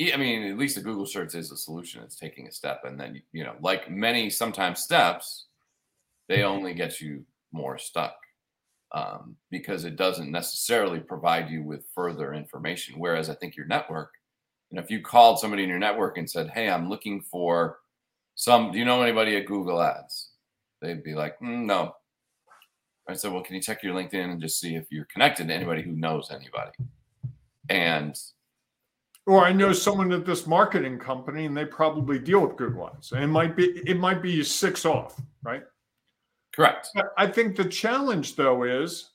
I 0.00 0.16
mean, 0.16 0.44
at 0.44 0.56
least 0.56 0.76
the 0.76 0.82
Google 0.82 1.04
search 1.04 1.34
is 1.34 1.52
a 1.52 1.56
solution. 1.56 2.02
It's 2.02 2.16
taking 2.16 2.48
a 2.48 2.52
step, 2.52 2.84
and 2.84 2.98
then 2.98 3.20
you 3.32 3.44
know, 3.44 3.54
like 3.60 3.90
many 3.90 4.30
sometimes 4.30 4.80
steps, 4.80 5.46
they 6.28 6.42
only 6.42 6.72
get 6.72 7.00
you 7.00 7.24
more 7.52 7.76
stuck 7.76 8.14
um, 8.92 9.36
because 9.50 9.84
it 9.84 9.96
doesn't 9.96 10.30
necessarily 10.30 11.00
provide 11.00 11.50
you 11.50 11.62
with 11.62 11.84
further 11.94 12.32
information. 12.32 12.98
Whereas 12.98 13.28
I 13.28 13.34
think 13.34 13.56
your 13.56 13.66
network, 13.66 14.12
you 14.70 14.76
know, 14.76 14.82
if 14.82 14.90
you 14.90 15.02
called 15.02 15.38
somebody 15.38 15.64
in 15.64 15.68
your 15.68 15.78
network 15.78 16.16
and 16.16 16.30
said, 16.30 16.48
"Hey, 16.48 16.70
I'm 16.70 16.88
looking 16.88 17.20
for 17.20 17.80
some," 18.36 18.72
do 18.72 18.78
you 18.78 18.86
know 18.86 19.02
anybody 19.02 19.36
at 19.36 19.46
Google 19.46 19.82
Ads? 19.82 20.30
They'd 20.80 21.04
be 21.04 21.14
like, 21.14 21.38
mm, 21.40 21.66
"No." 21.66 21.94
I 23.06 23.12
said, 23.12 23.32
"Well, 23.32 23.42
can 23.42 23.54
you 23.54 23.60
check 23.60 23.82
your 23.82 23.94
LinkedIn 23.94 24.32
and 24.32 24.40
just 24.40 24.60
see 24.60 24.76
if 24.76 24.86
you're 24.90 25.08
connected 25.12 25.48
to 25.48 25.54
anybody 25.54 25.82
who 25.82 25.92
knows 25.92 26.30
anybody?" 26.30 26.72
And 27.68 28.18
or 29.30 29.44
I 29.44 29.52
know 29.52 29.72
someone 29.72 30.10
at 30.12 30.26
this 30.26 30.44
marketing 30.48 30.98
company, 30.98 31.46
and 31.46 31.56
they 31.56 31.64
probably 31.64 32.18
deal 32.18 32.40
with 32.40 32.56
Google 32.56 32.90
Ads. 32.92 33.12
And 33.12 33.22
it 33.22 33.28
might 33.28 33.54
be 33.54 33.80
it 33.86 33.96
might 33.96 34.22
be 34.22 34.42
six 34.42 34.84
off, 34.84 35.20
right? 35.44 35.62
Correct. 36.52 36.88
I 37.16 37.28
think 37.28 37.54
the 37.54 37.64
challenge, 37.64 38.34
though, 38.34 38.64
is 38.64 39.10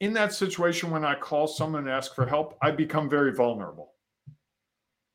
in 0.00 0.12
that 0.12 0.34
situation 0.34 0.90
when 0.90 1.02
I 1.02 1.14
call 1.14 1.46
someone 1.46 1.84
and 1.84 1.90
ask 1.90 2.14
for 2.14 2.26
help, 2.26 2.58
I 2.60 2.72
become 2.72 3.08
very 3.08 3.32
vulnerable. 3.32 3.94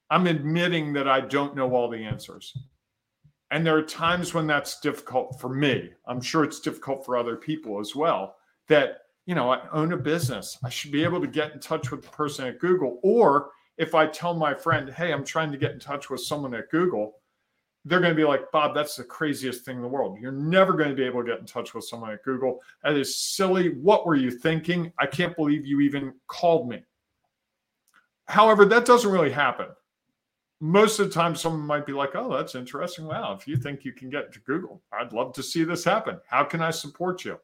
I'm 0.09 0.25
admitting 0.25 0.93
that 0.93 1.07
I 1.07 1.21
don't 1.21 1.55
know 1.55 1.75
all 1.75 1.87
the 1.87 2.03
answers. 2.03 2.57
And 3.51 3.63
there 3.63 3.77
are 3.77 3.83
times 3.83 4.33
when 4.33 4.47
that's 4.47 4.79
difficult 4.79 5.39
for 5.39 5.49
me. 5.49 5.91
I'm 6.07 6.21
sure 6.21 6.43
it's 6.43 6.59
difficult 6.59 7.05
for 7.05 7.17
other 7.17 7.35
people 7.35 7.79
as 7.79 7.95
well. 7.95 8.37
That 8.67 9.01
you 9.27 9.35
know, 9.35 9.51
I 9.51 9.61
own 9.71 9.93
a 9.93 9.97
business. 9.97 10.57
I 10.63 10.69
should 10.69 10.91
be 10.91 11.03
able 11.03 11.21
to 11.21 11.27
get 11.27 11.53
in 11.53 11.59
touch 11.59 11.91
with 11.91 12.01
the 12.01 12.09
person 12.09 12.47
at 12.47 12.57
Google. 12.57 12.99
Or 13.03 13.51
if 13.77 13.95
I 13.95 14.07
tell 14.07 14.33
my 14.33 14.53
friend, 14.53 14.89
hey, 14.89 15.11
I'm 15.13 15.23
trying 15.23 15.51
to 15.51 15.57
get 15.57 15.71
in 15.71 15.79
touch 15.79 16.09
with 16.09 16.21
someone 16.21 16.53
at 16.55 16.69
Google, 16.71 17.19
they're 17.85 17.99
going 17.99 18.11
to 18.11 18.15
be 18.15 18.25
like, 18.25 18.51
Bob, 18.51 18.75
that's 18.75 18.95
the 18.95 19.03
craziest 19.03 19.63
thing 19.63 19.77
in 19.77 19.81
the 19.81 19.87
world. 19.87 20.17
You're 20.19 20.31
never 20.31 20.73
going 20.73 20.89
to 20.89 20.95
be 20.95 21.05
able 21.05 21.23
to 21.23 21.29
get 21.29 21.39
in 21.39 21.45
touch 21.45 21.73
with 21.73 21.85
someone 21.85 22.11
at 22.11 22.23
Google. 22.23 22.61
That 22.83 22.97
is 22.97 23.15
silly. 23.15 23.75
What 23.75 24.05
were 24.05 24.15
you 24.15 24.31
thinking? 24.31 24.91
I 24.99 25.05
can't 25.05 25.35
believe 25.35 25.65
you 25.65 25.79
even 25.81 26.13
called 26.27 26.67
me. 26.67 26.83
However, 28.25 28.65
that 28.65 28.85
doesn't 28.85 29.09
really 29.09 29.31
happen. 29.31 29.67
Most 30.59 30.99
of 30.99 31.07
the 31.07 31.13
time, 31.13 31.35
someone 31.35 31.61
might 31.61 31.85
be 31.85 31.93
like, 31.93 32.15
oh, 32.15 32.35
that's 32.35 32.55
interesting. 32.55 33.05
Wow, 33.05 33.37
if 33.39 33.47
you 33.47 33.55
think 33.55 33.85
you 33.85 33.93
can 33.93 34.09
get 34.09 34.33
to 34.33 34.39
Google, 34.41 34.81
I'd 34.91 35.13
love 35.13 35.31
to 35.33 35.43
see 35.43 35.63
this 35.63 35.83
happen. 35.83 36.19
How 36.27 36.43
can 36.43 36.61
I 36.61 36.71
support 36.71 37.23
you? 37.23 37.39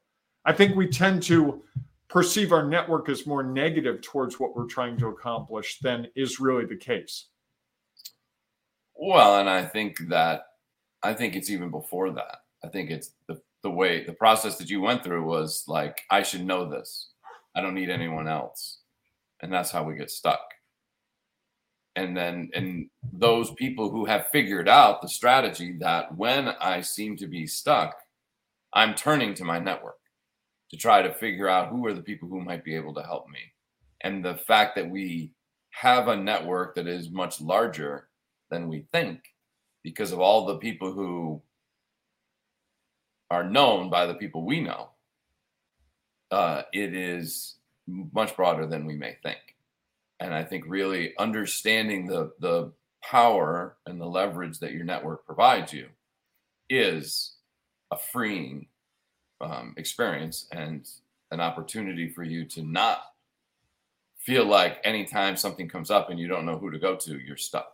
I 0.46 0.52
think 0.52 0.76
we 0.76 0.88
tend 0.88 1.24
to 1.24 1.64
perceive 2.10 2.52
our 2.52 2.66
network 2.66 3.10
as 3.10 3.26
more 3.26 3.44
negative 3.44 4.02
towards 4.02 4.40
what 4.40 4.56
we're 4.56 4.68
trying 4.68 4.98
to 4.98 5.08
accomplish 5.08 5.80
than 5.80 6.08
is 6.16 6.40
really 6.40 6.66
the 6.66 6.76
case. 6.76 7.28
Well, 8.96 9.40
and 9.40 9.50
I 9.50 9.66
think 9.66 9.98
that 10.10 10.44
I 11.02 11.14
think 11.14 11.36
it's 11.36 11.50
even 11.50 11.72
before 11.72 12.12
that. 12.12 12.38
I 12.64 12.68
think 12.70 12.90
it's 12.90 13.12
the 13.28 13.42
the 13.64 13.72
way 13.72 14.04
the 14.04 14.14
process 14.14 14.58
that 14.58 14.70
you 14.70 14.82
went 14.82 15.04
through 15.04 15.24
was 15.24 15.64
like 15.68 16.04
I 16.10 16.22
should 16.24 16.46
know 16.46 16.70
this. 16.70 17.10
I 17.56 17.62
don't 17.62 17.76
need 17.76 17.90
anyone 17.90 18.28
else. 18.28 18.80
And 19.42 19.52
that's 19.52 19.72
how 19.72 19.84
we 19.84 19.96
get 19.96 20.12
stuck. 20.12 20.40
And 21.96 22.16
then 22.16 22.50
and 22.54 22.90
those 23.12 23.52
people 23.52 23.90
who 23.90 24.06
have 24.06 24.28
figured 24.28 24.70
out 24.70 25.02
the 25.02 25.10
strategy 25.10 25.78
that 25.80 26.16
when 26.16 26.48
I 26.48 26.82
seem 26.82 27.18
to 27.18 27.28
be 27.28 27.46
stuck, 27.46 27.96
I'm 28.74 28.96
turning 28.96 29.34
to 29.36 29.44
my 29.44 29.60
network 29.60 29.98
to 30.74 30.80
try 30.80 31.04
to 31.04 31.14
figure 31.14 31.48
out 31.48 31.70
who 31.70 31.86
are 31.86 31.94
the 31.94 32.02
people 32.02 32.28
who 32.28 32.42
might 32.42 32.64
be 32.64 32.76
able 32.76 32.96
to 32.96 33.04
help 33.04 33.30
me. 33.30 33.38
And 34.02 34.26
the 34.26 34.38
fact 34.48 34.76
that 34.76 34.90
we 34.90 35.32
have 35.70 36.08
a 36.08 36.18
network 36.18 36.74
that 36.74 36.88
is 36.88 37.12
much 37.12 37.40
larger 37.40 38.08
than 38.50 38.68
we 38.68 38.88
think 38.92 39.20
because 39.84 40.12
of 40.12 40.20
all 40.20 40.48
the 40.48 40.58
people 40.58 40.92
who 40.92 41.40
are 43.30 43.44
known 43.44 43.92
by 43.92 44.08
the 44.08 44.16
people 44.16 44.44
we 44.44 44.62
know. 44.62 44.90
Uh, 46.32 46.64
it 46.74 46.96
is 46.96 47.58
much 47.88 48.36
broader 48.36 48.66
than 48.66 48.88
we 48.88 48.96
may 48.96 49.16
think. 49.22 49.38
And 50.20 50.34
I 50.34 50.44
think 50.44 50.64
really 50.68 51.14
understanding 51.20 52.08
the 52.08 52.32
the 52.40 52.72
power 53.04 53.78
and 53.86 54.02
the 54.02 54.08
leverage 54.08 54.58
that 54.60 54.72
your 54.72 54.86
network 54.86 55.24
provides 55.24 55.72
you 55.72 55.90
is 56.68 57.36
a 57.92 57.98
freeing 57.98 58.66
um, 59.44 59.74
experience 59.78 60.48
and 60.52 60.88
an 61.32 61.40
opportunity 61.40 62.08
for 62.08 62.24
you 62.24 62.46
to 62.46 62.64
not 62.64 63.02
feel 64.18 64.46
like 64.46 64.80
anytime 64.84 65.36
something 65.36 65.68
comes 65.68 65.92
up 65.92 66.10
and 66.10 66.20
you 66.20 66.28
don't 66.28 66.46
know 66.46 66.58
who 66.58 66.72
to 66.72 66.80
go 66.80 66.96
to, 66.96 67.20
you're 67.20 67.36
stuck. 67.36 67.74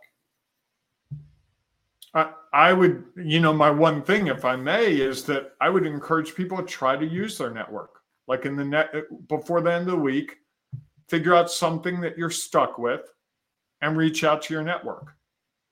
I, 2.12 2.32
I 2.52 2.72
would, 2.72 3.04
you 3.16 3.38
know, 3.38 3.52
my 3.52 3.70
one 3.70 4.02
thing, 4.02 4.26
if 4.26 4.44
I 4.44 4.56
may, 4.56 4.96
is 4.96 5.24
that 5.24 5.52
I 5.60 5.68
would 5.68 5.86
encourage 5.86 6.34
people 6.34 6.58
to 6.58 6.64
try 6.64 6.96
to 6.96 7.06
use 7.06 7.38
their 7.38 7.50
network. 7.50 8.00
Like 8.26 8.46
in 8.46 8.56
the 8.56 8.64
net 8.64 8.92
before 9.28 9.60
the 9.60 9.72
end 9.72 9.88
of 9.88 9.92
the 9.92 10.02
week, 10.02 10.36
figure 11.08 11.34
out 11.34 11.50
something 11.50 12.00
that 12.00 12.18
you're 12.18 12.30
stuck 12.30 12.78
with 12.78 13.02
and 13.80 13.96
reach 13.96 14.24
out 14.24 14.42
to 14.42 14.54
your 14.54 14.62
network. 14.62 15.14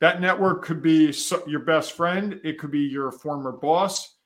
That 0.00 0.20
network 0.20 0.64
could 0.64 0.80
be 0.80 1.12
your 1.46 1.60
best 1.60 1.92
friend, 1.92 2.40
it 2.44 2.58
could 2.58 2.70
be 2.70 2.80
your 2.80 3.10
former 3.10 3.52
boss, 3.52 4.17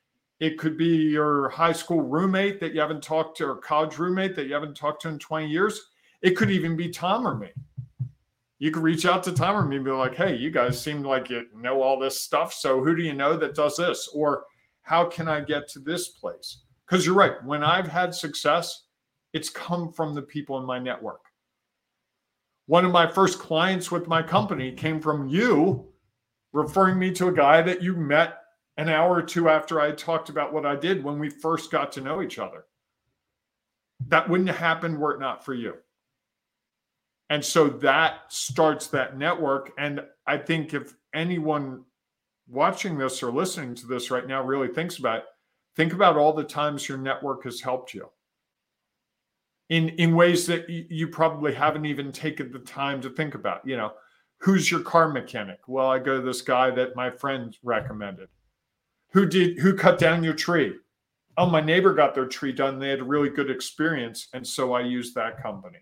it 0.42 0.58
could 0.58 0.76
be 0.76 0.88
your 0.88 1.48
high 1.48 1.72
school 1.72 2.02
roommate 2.02 2.60
that 2.60 2.74
you 2.74 2.80
haven't 2.80 3.02
talked 3.02 3.38
to, 3.38 3.46
or 3.46 3.56
college 3.56 3.96
roommate 3.96 4.36
that 4.36 4.46
you 4.46 4.52
haven't 4.52 4.76
talked 4.76 5.02
to 5.02 5.08
in 5.08 5.18
20 5.18 5.46
years. 5.46 5.80
It 6.20 6.36
could 6.36 6.50
even 6.50 6.76
be 6.76 6.90
Tom 6.90 7.26
or 7.26 7.34
me 7.34 7.50
you 8.62 8.70
could 8.70 8.84
reach 8.84 9.06
out 9.06 9.24
to 9.24 9.32
Tom 9.32 9.56
or 9.56 9.64
me 9.64 9.74
and 9.74 9.84
be 9.84 9.90
like, 9.90 10.14
hey, 10.14 10.36
you 10.36 10.48
guys 10.48 10.80
seem 10.80 11.02
like 11.02 11.28
you 11.28 11.46
know 11.52 11.82
all 11.82 11.98
this 11.98 12.20
stuff. 12.20 12.54
So 12.54 12.80
who 12.80 12.94
do 12.94 13.02
you 13.02 13.12
know 13.12 13.36
that 13.36 13.56
does 13.56 13.74
this? 13.74 14.08
Or 14.14 14.44
how 14.82 15.04
can 15.04 15.26
I 15.26 15.40
get 15.40 15.66
to 15.70 15.80
this 15.80 16.10
place? 16.10 16.62
Because 16.86 17.04
you're 17.04 17.16
right. 17.16 17.42
When 17.44 17.64
I've 17.64 17.88
had 17.88 18.14
success, 18.14 18.84
it's 19.32 19.50
come 19.50 19.92
from 19.92 20.14
the 20.14 20.22
people 20.22 20.58
in 20.58 20.64
my 20.64 20.78
network. 20.78 21.22
One 22.66 22.84
of 22.84 22.92
my 22.92 23.10
first 23.10 23.40
clients 23.40 23.90
with 23.90 24.06
my 24.06 24.22
company 24.22 24.70
came 24.70 25.00
from 25.00 25.26
you 25.26 25.88
referring 26.52 27.00
me 27.00 27.10
to 27.14 27.26
a 27.26 27.32
guy 27.34 27.62
that 27.62 27.82
you 27.82 27.96
met 27.96 28.41
an 28.76 28.88
hour 28.88 29.14
or 29.14 29.22
two 29.22 29.48
after 29.48 29.80
I 29.80 29.92
talked 29.92 30.28
about 30.28 30.52
what 30.52 30.66
I 30.66 30.76
did 30.76 31.04
when 31.04 31.18
we 31.18 31.28
first 31.28 31.70
got 31.70 31.92
to 31.92 32.00
know 32.00 32.22
each 32.22 32.38
other. 32.38 32.64
That 34.08 34.28
wouldn't 34.28 34.50
happen 34.50 34.98
were 34.98 35.14
it 35.14 35.20
not 35.20 35.44
for 35.44 35.54
you. 35.54 35.74
And 37.30 37.44
so 37.44 37.68
that 37.68 38.20
starts 38.28 38.88
that 38.88 39.16
network. 39.16 39.72
And 39.78 40.04
I 40.26 40.38
think 40.38 40.74
if 40.74 40.94
anyone 41.14 41.84
watching 42.48 42.98
this 42.98 43.22
or 43.22 43.32
listening 43.32 43.74
to 43.76 43.86
this 43.86 44.10
right 44.10 44.26
now 44.26 44.42
really 44.42 44.68
thinks 44.68 44.98
about 44.98 45.18
it, 45.18 45.24
think 45.76 45.92
about 45.92 46.16
all 46.16 46.32
the 46.32 46.44
times 46.44 46.88
your 46.88 46.98
network 46.98 47.44
has 47.44 47.60
helped 47.60 47.94
you 47.94 48.08
in 49.72 49.88
in 49.90 50.14
ways 50.14 50.46
that 50.46 50.68
you 50.68 51.08
probably 51.08 51.54
haven't 51.54 51.86
even 51.86 52.12
taken 52.12 52.52
the 52.52 52.58
time 52.58 53.00
to 53.00 53.08
think 53.08 53.34
about 53.34 53.66
you 53.66 53.76
know 53.76 53.92
who's 54.38 54.70
your 54.70 54.80
car 54.80 55.08
mechanic 55.08 55.58
well 55.66 55.88
i 55.88 55.98
go 55.98 56.16
to 56.16 56.22
this 56.22 56.42
guy 56.42 56.70
that 56.70 56.94
my 56.94 57.10
friend 57.10 57.56
recommended 57.62 58.28
who 59.12 59.26
did 59.26 59.58
who 59.58 59.74
cut 59.74 59.98
down 59.98 60.24
your 60.24 60.34
tree? 60.34 60.74
Oh 61.36 61.48
my 61.48 61.60
neighbor 61.60 61.94
got 61.94 62.14
their 62.14 62.26
tree 62.26 62.52
done. 62.52 62.78
They 62.78 62.88
had 62.88 63.00
a 63.00 63.04
really 63.04 63.30
good 63.30 63.50
experience 63.50 64.28
and 64.34 64.46
so 64.46 64.72
i 64.72 64.80
used 64.80 65.14
that 65.14 65.42
company. 65.42 65.78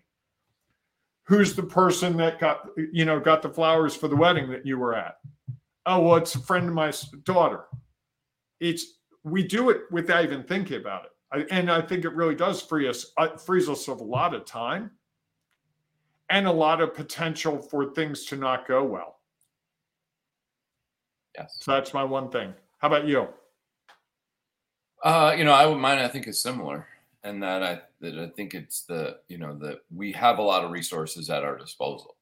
Who's 1.23 1.55
the 1.55 1.63
person 1.63 2.17
that 2.17 2.39
got 2.39 2.67
you 2.77 3.05
know 3.05 3.19
got 3.19 3.41
the 3.41 3.49
flowers 3.49 3.95
for 3.95 4.07
the 4.07 4.15
wedding 4.15 4.49
that 4.51 4.65
you 4.65 4.77
were 4.77 4.95
at? 4.95 5.15
Oh 5.85 6.01
well 6.01 6.15
it's 6.15 6.35
a 6.35 6.39
friend 6.39 6.67
of 6.67 6.73
my 6.73 6.93
daughter. 7.23 7.65
It's 8.59 8.99
we 9.23 9.43
do 9.43 9.69
it 9.69 9.81
without 9.91 10.23
even 10.23 10.43
thinking 10.43 10.77
about 10.77 11.05
it. 11.05 11.11
I, 11.33 11.55
and 11.55 11.71
i 11.71 11.81
think 11.81 12.03
it 12.03 12.13
really 12.13 12.35
does 12.35 12.61
free 12.61 12.89
us 12.89 13.13
uh, 13.17 13.37
frees 13.37 13.69
us 13.69 13.87
of 13.87 14.01
a 14.01 14.03
lot 14.03 14.33
of 14.33 14.43
time 14.43 14.91
and 16.29 16.47
a 16.47 16.51
lot 16.51 16.81
of 16.81 16.93
potential 16.93 17.57
for 17.57 17.93
things 17.93 18.25
to 18.25 18.35
not 18.37 18.67
go 18.67 18.83
well. 18.83 19.19
Yes. 21.37 21.57
So 21.61 21.71
that's 21.71 21.93
my 21.93 22.03
one 22.03 22.29
thing 22.29 22.53
how 22.81 22.87
about 22.87 23.07
you 23.07 23.27
uh 25.03 25.33
you 25.37 25.43
know 25.43 25.53
i 25.53 25.65
would 25.65 25.77
mine 25.77 25.99
i 25.99 26.07
think 26.07 26.27
is 26.27 26.41
similar 26.41 26.87
and 27.23 27.41
that 27.43 27.63
I 27.63 27.81
that 28.01 28.17
I 28.17 28.29
think 28.29 28.53
it's 28.53 28.83
the 28.83 29.17
you 29.27 29.37
know 29.37 29.55
that 29.59 29.79
we 29.93 30.11
have 30.13 30.39
a 30.39 30.43
lot 30.43 30.63
of 30.63 30.71
resources 30.71 31.29
at 31.29 31.43
our 31.43 31.57
disposal 31.57 32.15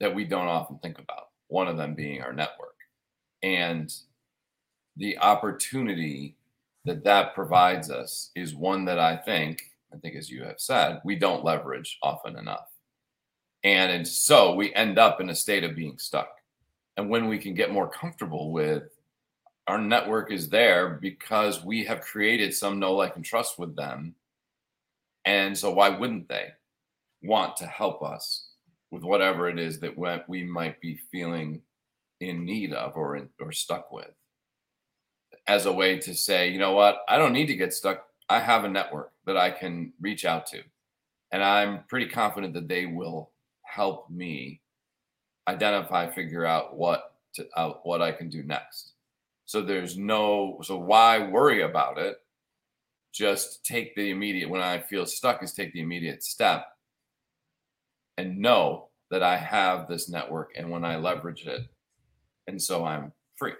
that 0.00 0.14
we 0.14 0.24
don't 0.24 0.48
often 0.48 0.78
think 0.78 0.98
about. 0.98 1.28
One 1.48 1.68
of 1.68 1.76
them 1.76 1.94
being 1.94 2.20
our 2.22 2.32
network, 2.32 2.76
and 3.42 3.92
the 4.96 5.18
opportunity 5.18 6.36
that 6.84 7.04
that 7.04 7.34
provides 7.34 7.90
us 7.90 8.30
is 8.34 8.54
one 8.54 8.84
that 8.84 8.98
I 8.98 9.16
think 9.16 9.62
I 9.92 9.96
think 9.96 10.16
as 10.16 10.30
you 10.30 10.44
have 10.44 10.60
said 10.60 11.00
we 11.04 11.16
don't 11.16 11.44
leverage 11.44 11.98
often 12.02 12.36
enough, 12.36 12.68
and, 13.64 13.90
and 13.90 14.06
so 14.06 14.54
we 14.54 14.74
end 14.74 14.98
up 14.98 15.20
in 15.20 15.30
a 15.30 15.34
state 15.34 15.64
of 15.64 15.76
being 15.76 15.98
stuck. 15.98 16.28
And 16.98 17.10
when 17.10 17.28
we 17.28 17.38
can 17.38 17.52
get 17.54 17.72
more 17.72 17.90
comfortable 17.90 18.52
with 18.52 18.84
our 19.68 19.78
network 19.78 20.30
is 20.30 20.48
there 20.48 20.98
because 21.00 21.64
we 21.64 21.84
have 21.84 22.00
created 22.00 22.54
some 22.54 22.78
know 22.78 22.94
like 22.94 23.16
and 23.16 23.24
trust 23.24 23.58
with 23.58 23.74
them. 23.74 24.14
And 25.24 25.56
so 25.58 25.72
why 25.72 25.88
wouldn't 25.88 26.28
they 26.28 26.52
want 27.22 27.56
to 27.56 27.66
help 27.66 28.02
us 28.02 28.50
with 28.92 29.02
whatever 29.02 29.48
it 29.48 29.58
is 29.58 29.80
that 29.80 29.98
we 30.28 30.44
might 30.44 30.80
be 30.80 31.00
feeling 31.10 31.62
in 32.20 32.44
need 32.44 32.72
of 32.72 32.96
or 32.96 33.16
in, 33.16 33.28
or 33.40 33.50
stuck 33.50 33.90
with? 33.90 34.10
As 35.48 35.66
a 35.66 35.72
way 35.72 35.98
to 35.98 36.14
say 36.14 36.48
you 36.48 36.58
know 36.58 36.72
what? 36.72 37.00
I 37.08 37.18
don't 37.18 37.32
need 37.32 37.46
to 37.46 37.56
get 37.56 37.74
stuck. 37.74 38.06
I 38.28 38.38
have 38.38 38.64
a 38.64 38.68
network 38.68 39.12
that 39.26 39.36
i 39.36 39.50
can 39.50 39.92
reach 40.00 40.24
out 40.24 40.46
to. 40.46 40.62
And 41.32 41.42
i'm 41.42 41.80
pretty 41.88 42.06
confident 42.06 42.54
that 42.54 42.68
they 42.68 42.86
will 42.86 43.30
help 43.62 44.08
me 44.08 44.60
identify 45.48 46.08
figure 46.08 46.46
out 46.46 46.76
what 46.76 47.14
to, 47.34 47.46
uh, 47.56 47.74
what 47.82 48.00
i 48.00 48.12
can 48.12 48.28
do 48.28 48.42
next 48.42 48.92
so 49.46 49.62
there's 49.62 49.96
no, 49.96 50.58
so 50.62 50.76
why 50.76 51.26
worry 51.26 51.62
about 51.62 51.98
it? 51.98 52.16
Just 53.12 53.64
take 53.64 53.94
the 53.94 54.10
immediate, 54.10 54.50
when 54.50 54.60
I 54.60 54.78
feel 54.78 55.06
stuck, 55.06 55.42
is 55.42 55.54
take 55.54 55.72
the 55.72 55.80
immediate 55.80 56.22
step 56.22 56.66
and 58.18 58.38
know 58.38 58.88
that 59.10 59.22
I 59.22 59.36
have 59.36 59.86
this 59.86 60.08
network 60.08 60.52
and 60.56 60.68
when 60.70 60.84
I 60.84 60.96
leverage 60.96 61.46
it, 61.46 61.62
and 62.46 62.60
so 62.60 62.84
I'm 62.84 63.12
free 63.36 63.54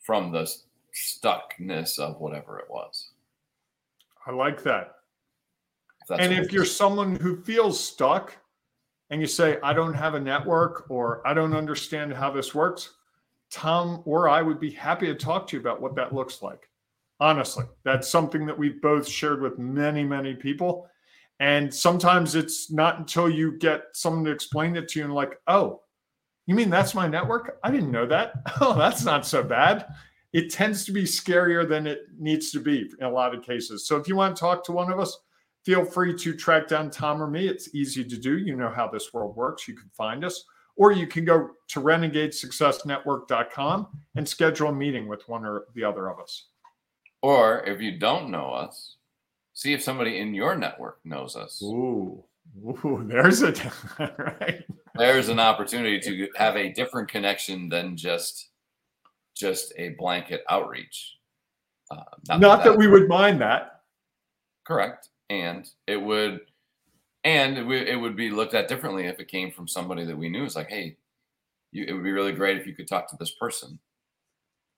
from 0.00 0.32
the 0.32 0.50
stuckness 0.94 1.98
of 1.98 2.18
whatever 2.18 2.58
it 2.58 2.70
was. 2.70 3.10
I 4.26 4.32
like 4.32 4.62
that. 4.64 4.94
If 6.10 6.20
and 6.20 6.32
if 6.32 6.52
you're 6.52 6.64
someone 6.64 7.16
who 7.16 7.42
feels 7.42 7.78
stuck 7.82 8.36
and 9.10 9.20
you 9.20 9.26
say, 9.26 9.58
I 9.62 9.74
don't 9.74 9.94
have 9.94 10.14
a 10.14 10.20
network 10.20 10.90
or 10.90 11.26
I 11.26 11.34
don't 11.34 11.54
understand 11.54 12.14
how 12.14 12.30
this 12.30 12.54
works, 12.54 12.94
Tom 13.50 14.02
or 14.04 14.28
I 14.28 14.42
would 14.42 14.60
be 14.60 14.70
happy 14.70 15.06
to 15.06 15.14
talk 15.14 15.46
to 15.48 15.56
you 15.56 15.60
about 15.60 15.80
what 15.80 15.94
that 15.96 16.14
looks 16.14 16.42
like. 16.42 16.68
Honestly, 17.20 17.64
that's 17.84 18.08
something 18.08 18.46
that 18.46 18.56
we've 18.56 18.80
both 18.80 19.08
shared 19.08 19.42
with 19.42 19.58
many, 19.58 20.04
many 20.04 20.34
people. 20.34 20.88
And 21.40 21.72
sometimes 21.72 22.34
it's 22.34 22.70
not 22.70 22.98
until 22.98 23.28
you 23.28 23.52
get 23.58 23.84
someone 23.92 24.24
to 24.24 24.30
explain 24.30 24.76
it 24.76 24.88
to 24.88 24.98
you 24.98 25.04
and 25.04 25.14
like, 25.14 25.38
oh, 25.46 25.82
you 26.46 26.54
mean 26.54 26.70
that's 26.70 26.94
my 26.94 27.06
network? 27.06 27.58
I 27.62 27.70
didn't 27.70 27.90
know 27.90 28.06
that. 28.06 28.32
Oh, 28.60 28.76
that's 28.76 29.04
not 29.04 29.26
so 29.26 29.42
bad. 29.42 29.86
It 30.32 30.50
tends 30.50 30.84
to 30.84 30.92
be 30.92 31.04
scarier 31.04 31.68
than 31.68 31.86
it 31.86 32.00
needs 32.18 32.50
to 32.52 32.60
be 32.60 32.90
in 32.98 33.06
a 33.06 33.10
lot 33.10 33.34
of 33.34 33.42
cases. 33.42 33.86
So 33.86 33.96
if 33.96 34.08
you 34.08 34.16
want 34.16 34.36
to 34.36 34.40
talk 34.40 34.64
to 34.64 34.72
one 34.72 34.92
of 34.92 34.98
us, 34.98 35.16
feel 35.64 35.84
free 35.84 36.16
to 36.16 36.34
track 36.34 36.66
down 36.66 36.90
Tom 36.90 37.22
or 37.22 37.28
me. 37.28 37.46
It's 37.46 37.74
easy 37.74 38.04
to 38.04 38.16
do. 38.16 38.38
You 38.38 38.56
know 38.56 38.70
how 38.70 38.88
this 38.88 39.12
world 39.12 39.36
works. 39.36 39.68
You 39.68 39.74
can 39.74 39.90
find 39.96 40.24
us, 40.24 40.44
or 40.78 40.92
you 40.92 41.06
can 41.06 41.26
go 41.26 41.50
to 41.66 41.80
renegadesuccessnetwork.com 41.80 43.88
and 44.16 44.26
schedule 44.26 44.68
a 44.68 44.72
meeting 44.72 45.06
with 45.08 45.28
one 45.28 45.44
or 45.44 45.64
the 45.74 45.84
other 45.84 46.08
of 46.08 46.18
us. 46.20 46.46
Or 47.20 47.66
if 47.66 47.82
you 47.82 47.98
don't 47.98 48.30
know 48.30 48.50
us, 48.50 48.96
see 49.52 49.74
if 49.74 49.82
somebody 49.82 50.18
in 50.18 50.34
your 50.34 50.54
network 50.56 51.00
knows 51.04 51.34
us. 51.34 51.60
Ooh, 51.62 52.22
ooh 52.64 53.04
there's 53.08 53.42
a 53.42 53.52
right. 53.98 54.64
There's 54.94 55.28
an 55.28 55.40
opportunity 55.40 55.98
to 56.00 56.28
have 56.36 56.56
a 56.56 56.72
different 56.72 57.08
connection 57.08 57.68
than 57.68 57.96
just 57.96 58.50
just 59.36 59.72
a 59.76 59.90
blanket 59.90 60.42
outreach. 60.48 61.16
Uh, 61.90 62.02
not, 62.28 62.40
not 62.40 62.64
that, 62.64 62.70
that 62.70 62.78
we 62.78 62.86
would 62.86 63.08
mind 63.08 63.40
that. 63.40 63.82
Correct, 64.64 65.08
and 65.30 65.68
it 65.86 65.96
would, 65.96 66.40
and 67.24 67.58
it, 67.58 67.62
w- 67.62 67.84
it 67.84 67.96
would 67.96 68.16
be 68.16 68.30
looked 68.30 68.54
at 68.54 68.68
differently 68.68 69.06
if 69.06 69.20
it 69.20 69.28
came 69.28 69.50
from 69.50 69.68
somebody 69.68 70.04
that 70.04 70.16
we 70.16 70.28
knew. 70.28 70.44
It's 70.44 70.56
like, 70.56 70.70
hey, 70.70 70.96
you, 71.72 71.84
it 71.84 71.92
would 71.92 72.04
be 72.04 72.12
really 72.12 72.32
great 72.32 72.56
if 72.56 72.66
you 72.66 72.74
could 72.74 72.88
talk 72.88 73.08
to 73.10 73.16
this 73.18 73.32
person. 73.32 73.78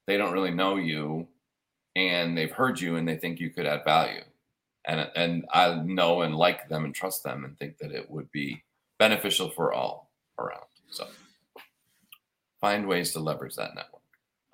They 0.06 0.16
don't 0.16 0.32
really 0.32 0.50
know 0.50 0.76
you, 0.76 1.28
and 1.94 2.36
they've 2.36 2.50
heard 2.50 2.80
you, 2.80 2.96
and 2.96 3.06
they 3.06 3.16
think 3.16 3.38
you 3.38 3.50
could 3.50 3.66
add 3.66 3.84
value 3.84 4.22
and 4.86 5.10
and 5.14 5.44
I 5.52 5.74
know 5.84 6.22
and 6.22 6.34
like 6.34 6.68
them 6.68 6.84
and 6.84 6.94
trust 6.94 7.22
them 7.22 7.44
and 7.44 7.58
think 7.58 7.78
that 7.78 7.92
it 7.92 8.10
would 8.10 8.30
be 8.32 8.62
beneficial 8.98 9.50
for 9.50 9.72
all 9.72 10.10
around. 10.38 10.64
So 10.90 11.06
find 12.60 12.86
ways 12.86 13.12
to 13.12 13.20
leverage 13.20 13.56
that 13.56 13.74
network. 13.74 14.02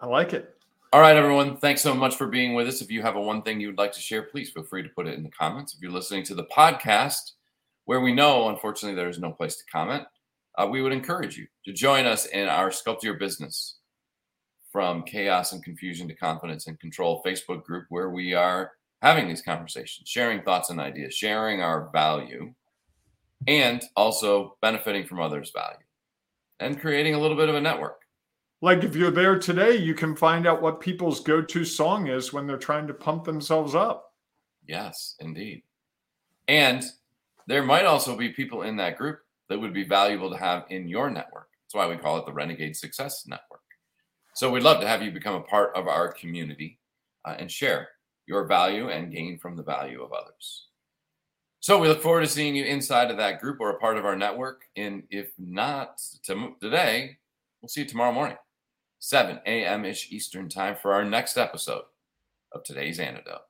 I 0.01 0.07
like 0.07 0.33
it. 0.33 0.55
All 0.93 1.01
right, 1.01 1.17
everyone. 1.17 1.57
Thanks 1.57 1.83
so 1.83 1.95
much 1.95 2.17
for 2.17 2.27
being 2.27 2.55
with 2.55 2.69
us. 2.69 2.81
If 2.81 2.91
you 2.91 3.03
have 3.03 3.17
a 3.17 3.21
one 3.21 3.43
thing 3.43 3.61
you 3.61 3.69
would 3.69 3.79
like 3.79 3.93
to 3.93 4.01
share, 4.01 4.23
please 4.23 4.51
feel 4.51 4.63
free 4.63 4.83
to 4.83 4.89
put 4.89 5.07
it 5.07 5.15
in 5.15 5.23
the 5.23 5.31
comments. 5.31 5.75
If 5.75 5.81
you're 5.81 5.91
listening 5.91 6.23
to 6.25 6.35
the 6.35 6.45
podcast, 6.45 7.33
where 7.87 8.01
we 8.01 8.13
know, 8.13 8.49
unfortunately, 8.49 8.95
there 8.95 9.09
is 9.09 9.19
no 9.19 9.33
place 9.33 9.57
to 9.57 9.65
comment, 9.73 10.05
uh, 10.59 10.67
we 10.71 10.83
would 10.83 10.93
encourage 10.93 11.37
you 11.37 11.47
to 11.65 11.73
join 11.73 12.05
us 12.05 12.27
in 12.27 12.49
our 12.49 12.71
Sculpt 12.71 13.03
Your 13.03 13.15
Business 13.15 13.79
from 14.71 15.03
Chaos 15.03 15.53
and 15.53 15.65
Confusion 15.65 16.07
to 16.09 16.15
Confidence 16.15 16.67
and 16.67 16.79
Control 16.79 17.23
Facebook 17.25 17.65
group, 17.65 17.87
where 17.89 18.11
we 18.11 18.35
are 18.35 18.73
having 19.03 19.29
these 19.29 19.43
conversations, 19.43 20.09
sharing 20.09 20.43
thoughts 20.43 20.71
and 20.71 20.81
ideas, 20.81 21.15
sharing 21.15 21.63
our 21.63 21.89
value, 21.93 22.53
and 23.47 23.83
also 23.95 24.57
benefiting 24.61 25.07
from 25.07 25.21
others' 25.21 25.53
value 25.55 25.79
and 26.59 26.81
creating 26.81 27.15
a 27.15 27.21
little 27.21 27.37
bit 27.37 27.49
of 27.49 27.55
a 27.55 27.61
network. 27.61 28.01
Like 28.63 28.83
if 28.83 28.97
you're 28.97 29.11
there 29.11 29.39
today, 29.39 29.77
you 29.77 29.95
can 29.95 30.17
find 30.17 30.47
out 30.47 30.63
what 30.63 30.81
people's 30.81 31.21
go 31.21 31.43
to 31.43 31.65
song 31.65 32.09
is 32.09 32.33
when 32.33 32.47
they're 32.47 32.57
trying 32.57 32.87
to 32.87 32.95
pump 32.95 33.25
themselves 33.25 33.75
up. 33.75 34.15
Yes, 34.67 35.15
indeed. 35.21 35.63
And 36.49 36.83
there 37.47 37.63
might 37.63 37.85
also 37.85 38.17
be 38.17 38.31
people 38.31 38.63
in 38.63 38.77
that 38.77 38.97
group 38.97 39.21
that 39.49 39.61
would 39.61 39.73
be 39.73 39.85
valuable 39.85 40.31
to 40.31 40.37
have 40.37 40.65
in 40.71 40.89
your 40.89 41.11
network. 41.11 41.49
That's 41.63 41.75
why 41.75 41.89
we 41.89 42.01
call 42.01 42.19
it 42.19 42.27
the 42.27 42.33
Renegade 42.33 42.77
Success 42.77 43.27
Network. 43.27 43.61
So 44.35 44.51
we'd 44.51 44.63
love 44.63 44.81
to 44.81 44.89
have 44.89 45.03
you 45.03 45.11
become 45.11 45.37
a 45.37 45.43
part 45.43 45.75
of 45.75 45.89
our 45.89 46.13
community 46.13 46.79
uh, 47.25 47.37
and 47.39 47.51
share 47.51 47.89
your 48.27 48.47
value 48.47 48.91
and 48.91 49.13
gain 49.13 49.39
from 49.39 49.57
the 49.57 49.63
value 49.63 50.03
of 50.03 50.13
others. 50.13 50.67
So 51.61 51.79
we 51.81 51.89
look 51.89 52.03
forward 52.03 52.21
to 52.21 52.29
seeing 52.29 52.55
you 52.55 52.65
inside 52.65 53.11
of 53.11 53.17
that 53.17 53.41
group 53.41 53.59
or 53.61 53.71
a 53.71 53.79
part 53.79 53.97
of 53.97 54.05
our 54.05 54.17
network. 54.17 54.63
And 54.77 55.05
if 55.11 55.31
not 55.39 56.01
today, 56.61 57.17
we'll 57.61 57.69
see 57.69 57.81
you 57.81 57.87
tomorrow 57.89 58.13
morning, 58.13 58.37
7 58.99 59.41
a.m. 59.47 59.85
ish 59.85 60.13
Eastern 60.13 60.49
time 60.49 60.77
for 60.81 60.93
our 60.93 61.05
next 61.05 61.37
episode 61.37 61.83
of 62.53 62.63
today's 62.63 63.01
antidote. 63.01 63.41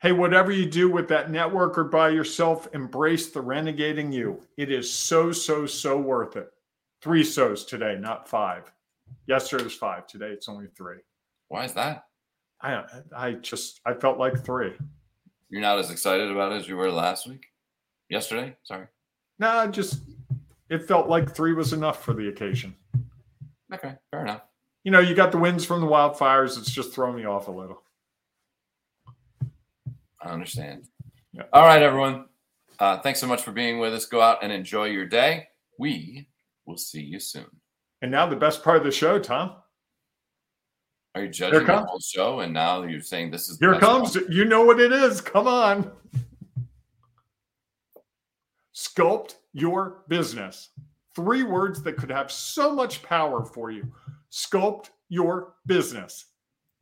Hey, 0.00 0.12
whatever 0.12 0.50
you 0.50 0.64
do 0.64 0.90
with 0.90 1.08
that 1.08 1.30
network 1.30 1.76
or 1.76 1.84
by 1.84 2.08
yourself, 2.08 2.66
embrace 2.72 3.28
the 3.28 3.42
renegading 3.42 4.10
you. 4.10 4.40
It 4.56 4.72
is 4.72 4.90
so, 4.90 5.30
so, 5.30 5.66
so 5.66 5.98
worth 5.98 6.36
it. 6.36 6.50
Three 7.02 7.22
so's 7.22 7.66
today, 7.66 7.98
not 8.00 8.26
five. 8.26 8.72
Yesterday 9.26 9.64
was 9.64 9.74
five. 9.74 10.06
Today 10.06 10.28
it's 10.28 10.48
only 10.48 10.68
three. 10.74 10.98
Why 11.48 11.64
is 11.64 11.74
that? 11.74 12.04
I 12.62 12.82
I 13.14 13.32
just 13.32 13.80
I 13.84 13.92
felt 13.92 14.18
like 14.18 14.42
three. 14.42 14.72
You're 15.50 15.60
not 15.60 15.78
as 15.78 15.90
excited 15.90 16.30
about 16.30 16.52
it 16.52 16.56
as 16.56 16.68
you 16.68 16.76
were 16.76 16.90
last 16.90 17.26
week, 17.28 17.44
yesterday. 18.08 18.56
Sorry. 18.62 18.86
No, 19.38 19.52
nah, 19.52 19.66
just 19.66 20.00
it 20.70 20.86
felt 20.86 21.08
like 21.08 21.34
three 21.34 21.52
was 21.52 21.72
enough 21.72 22.04
for 22.04 22.14
the 22.14 22.28
occasion. 22.28 22.74
Okay, 23.74 23.94
fair 24.10 24.22
enough. 24.22 24.42
You 24.84 24.92
know, 24.92 25.00
you 25.00 25.14
got 25.14 25.32
the 25.32 25.38
winds 25.38 25.64
from 25.64 25.80
the 25.80 25.86
wildfires. 25.86 26.56
It's 26.56 26.70
just 26.70 26.92
throwing 26.92 27.16
me 27.16 27.24
off 27.24 27.48
a 27.48 27.50
little. 27.50 27.82
I 30.22 30.30
understand. 30.30 30.84
Yeah. 31.32 31.44
All 31.52 31.64
right, 31.64 31.82
everyone. 31.82 32.26
Uh, 32.78 32.98
thanks 32.98 33.20
so 33.20 33.26
much 33.26 33.42
for 33.42 33.52
being 33.52 33.78
with 33.78 33.94
us. 33.94 34.06
Go 34.06 34.20
out 34.20 34.42
and 34.42 34.52
enjoy 34.52 34.86
your 34.86 35.06
day. 35.06 35.48
We 35.78 36.28
will 36.66 36.76
see 36.76 37.00
you 37.00 37.20
soon. 37.20 37.46
And 38.02 38.10
now 38.10 38.26
the 38.26 38.36
best 38.36 38.64
part 38.64 38.78
of 38.78 38.84
the 38.84 38.90
show, 38.90 39.18
Tom. 39.18 39.56
Are 41.14 41.24
you 41.24 41.28
judging 41.28 41.66
the 41.66 41.76
whole 41.78 41.98
show 41.98 42.40
and 42.40 42.52
now 42.52 42.82
you're 42.82 43.00
saying 43.00 43.32
this 43.32 43.48
is 43.48 43.58
here 43.58 43.78
comes 43.80 44.14
one? 44.14 44.26
you 44.30 44.44
know 44.44 44.62
what 44.62 44.78
it 44.78 44.92
is 44.92 45.20
come 45.20 45.48
on 45.48 45.90
sculpt 48.72 49.34
your 49.52 50.04
business 50.06 50.70
three 51.16 51.42
words 51.42 51.82
that 51.82 51.96
could 51.96 52.10
have 52.10 52.30
so 52.30 52.72
much 52.72 53.02
power 53.02 53.44
for 53.44 53.72
you 53.72 53.90
sculpt 54.30 54.90
your 55.08 55.54
business 55.66 56.26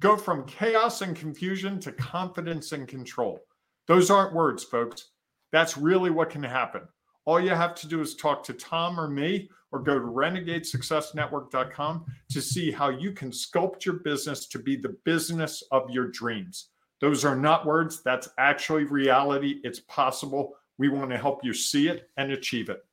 go 0.01 0.17
from 0.17 0.45
chaos 0.47 1.03
and 1.03 1.17
confusion 1.17 1.81
to 1.81 1.93
confidence 1.93 2.73
and 2.73 2.89
control 2.89 3.41
those 3.87 4.11
aren't 4.11 4.35
words 4.35 4.65
folks 4.65 5.11
that's 5.53 5.77
really 5.77 6.11
what 6.11 6.31
can 6.31 6.43
happen 6.43 6.83
all 7.25 7.41
you 7.41 7.51
have 7.51 7.75
to 7.75 7.87
do 7.87 8.01
is 8.01 8.17
talk 8.17 8.43
to 8.43 8.53
tom 8.53 8.99
or 8.99 9.09
me 9.09 9.49
or 9.71 9.81
go 9.81 9.99
to 9.99 10.05
renegadesuccessnetwork.com 10.07 12.05
to 12.31 12.41
see 12.41 12.71
how 12.71 12.89
you 12.89 13.13
can 13.13 13.31
sculpt 13.31 13.85
your 13.85 13.97
business 13.97 14.47
to 14.47 14.59
be 14.59 14.77
the 14.77 14.97
business 15.05 15.63
of 15.71 15.91
your 15.91 16.09
dreams. 16.09 16.71
Those 17.01 17.25
are 17.25 17.37
not 17.37 17.67
words, 17.67 18.03
that's 18.03 18.29
actually 18.39 18.85
reality. 18.85 19.61
It's 19.63 19.81
possible. 19.81 20.55
We 20.79 20.89
want 20.89 21.11
to 21.11 21.19
help 21.19 21.45
you 21.45 21.53
see 21.53 21.89
it 21.89 22.09
and 22.17 22.33
achieve 22.33 22.71
it. 22.71 22.85